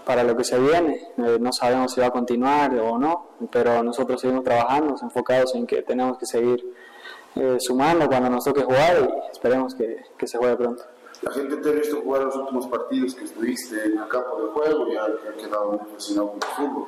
[0.07, 1.09] para lo que se viene.
[1.17, 5.67] Eh, no sabemos si va a continuar o no, pero nosotros seguimos trabajando, enfocados en
[5.67, 6.65] que tenemos que seguir
[7.35, 10.83] eh, sumando cuando nos toque jugar y esperemos que, que se juegue pronto.
[11.21, 14.47] La gente te ha visto jugar los últimos partidos que estuviste en el campo de
[14.53, 16.87] juego, ya que ha quedado muy fascinado con el fútbol.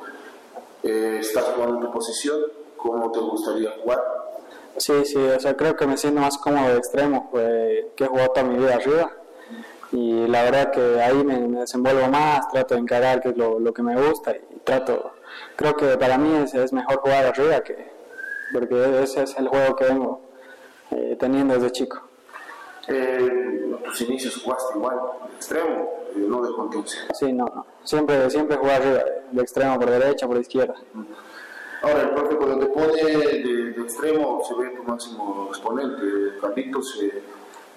[0.84, 2.40] Eh, ¿Estás jugando en tu posición?
[2.78, 4.02] ¿Cómo te gustaría jugar?
[4.78, 8.08] Sí, sí, o sea, creo que me siento más cómodo de extremo, pues, que he
[8.08, 9.12] jugado toda mi vida arriba.
[9.92, 13.60] Y la verdad que ahí me, me desenvuelvo más, trato de encarar que es lo,
[13.60, 15.14] lo, que me gusta y trato,
[15.56, 17.92] creo que para mí es, es mejor jugar arriba que,
[18.54, 20.22] porque ese es el juego que vengo
[20.92, 22.02] eh, teniendo desde chico.
[22.88, 24.98] Eh, tus inicios jugaste igual,
[25.30, 27.06] de extremo, eh, no de contención.
[27.14, 27.66] Sí, no, no.
[27.84, 30.76] Siempre, siempre jugué arriba, de extremo por derecha, por izquierda.
[31.82, 36.04] Ahora, el profe cuando te pone de, de extremo se ve tu máximo exponente,
[36.42, 37.24] Carlitos, eh,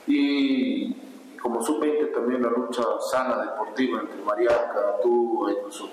[0.06, 0.96] y
[1.42, 5.90] como sub-20 también la lucha sana deportiva entre Mariaca, tú, incluso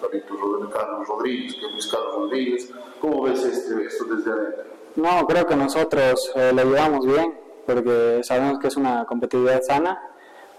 [0.72, 2.72] Carlos Rodríguez, que Luis Carlos Rodríguez.
[3.02, 4.64] ¿Cómo ves este, esto desde adentro?
[4.96, 10.00] No, creo que nosotros eh, lo llevamos bien, porque sabemos que es una competitividad sana,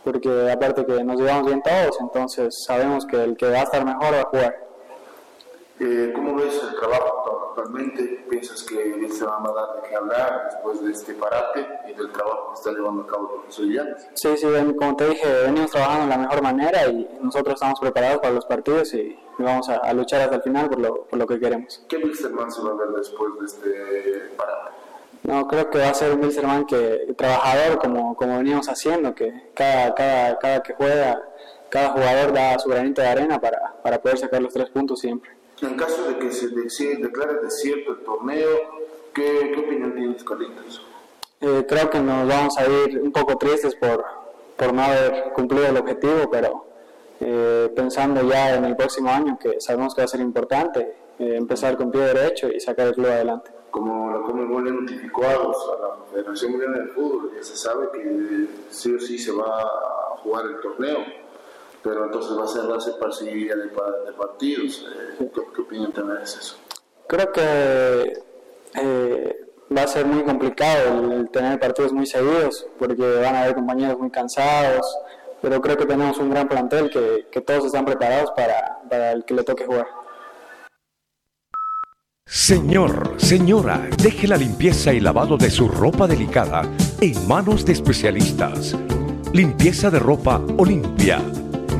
[0.02, 3.84] porque aparte que nos llevamos bien todos, entonces sabemos que el que va a estar
[3.84, 4.68] mejor va a jugar.
[5.78, 7.19] Eh, ¿Cómo ves el trabajo
[7.50, 8.24] actualmente?
[8.28, 12.10] ¿Piensas que se va a dar de qué hablar después de este parate y del
[12.12, 14.08] trabajo que está llevando a cabo el profesor Llanes?
[14.14, 14.46] Sí, sí,
[14.78, 18.46] como te dije, venimos trabajando de la mejor manera y nosotros estamos preparados para los
[18.46, 21.84] partidos y vamos a, a luchar hasta el final por lo, por lo que queremos.
[21.88, 24.70] ¿Qué Wilstermann se va a ver después de este parate?
[25.22, 29.50] No, creo que va a ser un Wilstermann que trabajador como, como veníamos haciendo, que
[29.54, 31.20] cada, cada, cada que juega,
[31.68, 35.39] cada jugador da su granito de arena para, para poder sacar los tres puntos siempre.
[35.62, 36.48] En caso de que se
[36.96, 38.48] declare desierto el torneo,
[39.14, 40.82] ¿qué, qué opinión tienes, Carlitos?
[41.40, 44.04] Eh, creo que nos vamos a ir un poco tristes por,
[44.56, 46.66] por no haber cumplido el objetivo, pero
[47.20, 50.80] eh, pensando ya en el próximo año, que sabemos que va a ser importante,
[51.18, 53.50] eh, empezar con pie derecho y sacar el club adelante.
[53.70, 58.46] Como la Comebol le notificó a, la Federación Mundial del Fútbol, ya se sabe que
[58.70, 60.98] sí o sí se va a jugar el torneo
[61.82, 64.86] pero entonces va a ser base parcilla de, de partidos.
[64.88, 66.56] Eh, ¿qué, ¿qué, opinión te merece eso?
[67.06, 68.22] Creo que
[68.74, 73.54] eh, va a ser muy complicado el tener partidos muy seguidos, porque van a haber
[73.54, 74.86] compañeros muy cansados,
[75.40, 79.24] pero creo que tenemos un gran plantel que, que todos están preparados para, para el
[79.24, 79.86] que le toque jugar.
[82.26, 86.62] Señor, señora, deje la limpieza y lavado de su ropa delicada
[87.00, 88.76] en manos de especialistas.
[89.32, 91.20] Limpieza de ropa Olimpia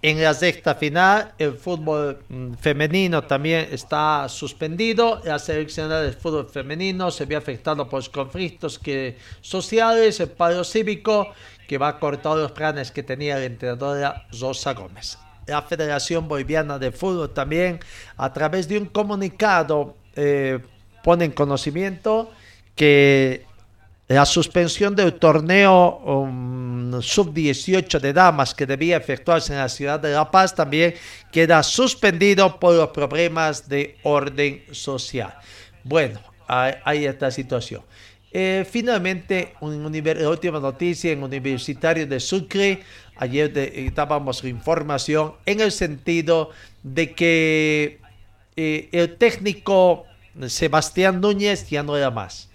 [0.00, 5.20] En la sexta final, el fútbol mm, femenino también está suspendido.
[5.24, 10.62] La selección del fútbol femenino se ve afectado por los conflictos que, sociales, el paro
[10.62, 11.32] cívico,
[11.66, 15.18] que va a cortar los planes que tenía la entrenadora Rosa Gómez.
[15.46, 17.80] La Federación Boliviana de Fútbol también,
[18.16, 20.60] a través de un comunicado, eh,
[21.02, 22.30] pone en conocimiento
[22.76, 23.47] que
[24.08, 30.12] la suspensión del torneo um, sub-18 de damas que debía efectuarse en la ciudad de
[30.12, 30.94] La Paz también
[31.30, 35.34] queda suspendido por los problemas de orden social.
[35.84, 37.82] Bueno, hay, esta situación.
[38.32, 42.82] Eh, finalmente, un la última noticia en Universitario de Sucre.
[43.16, 46.50] Ayer de, dábamos información en el sentido
[46.82, 48.00] de que
[48.56, 50.06] eh, el técnico
[50.46, 52.47] Sebastián Núñez ya no era más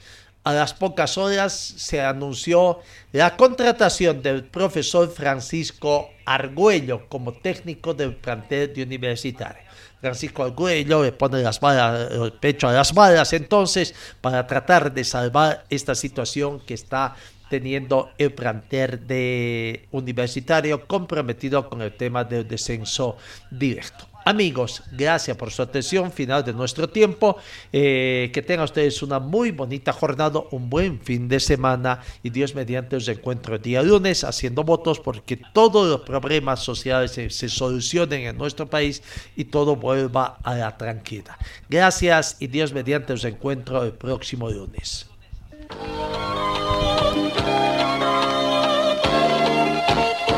[0.43, 2.79] a las pocas horas se anunció
[3.11, 9.63] la contratación del profesor Francisco Argüello como técnico del plantel de universitario.
[10.01, 15.05] Francisco Argüello le pone las balas, el pecho a las balas entonces para tratar de
[15.05, 17.15] salvar esta situación que está
[17.49, 23.15] teniendo el plantel de universitario comprometido con el tema del descenso
[23.49, 24.12] directo.
[24.25, 26.11] Amigos, gracias por su atención.
[26.11, 27.37] Final de nuestro tiempo.
[27.71, 32.55] Eh, que tengan ustedes una muy bonita jornada, un buen fin de semana y Dios
[32.55, 38.27] mediante os encuentro el día lunes haciendo votos porque todos los problemas sociales se, solucionen
[38.27, 39.03] en nuestro país
[39.35, 41.37] y todo vuelva a la tranquila.
[41.69, 45.07] Gracias y Dios mediante os encuentro el próximo lunes.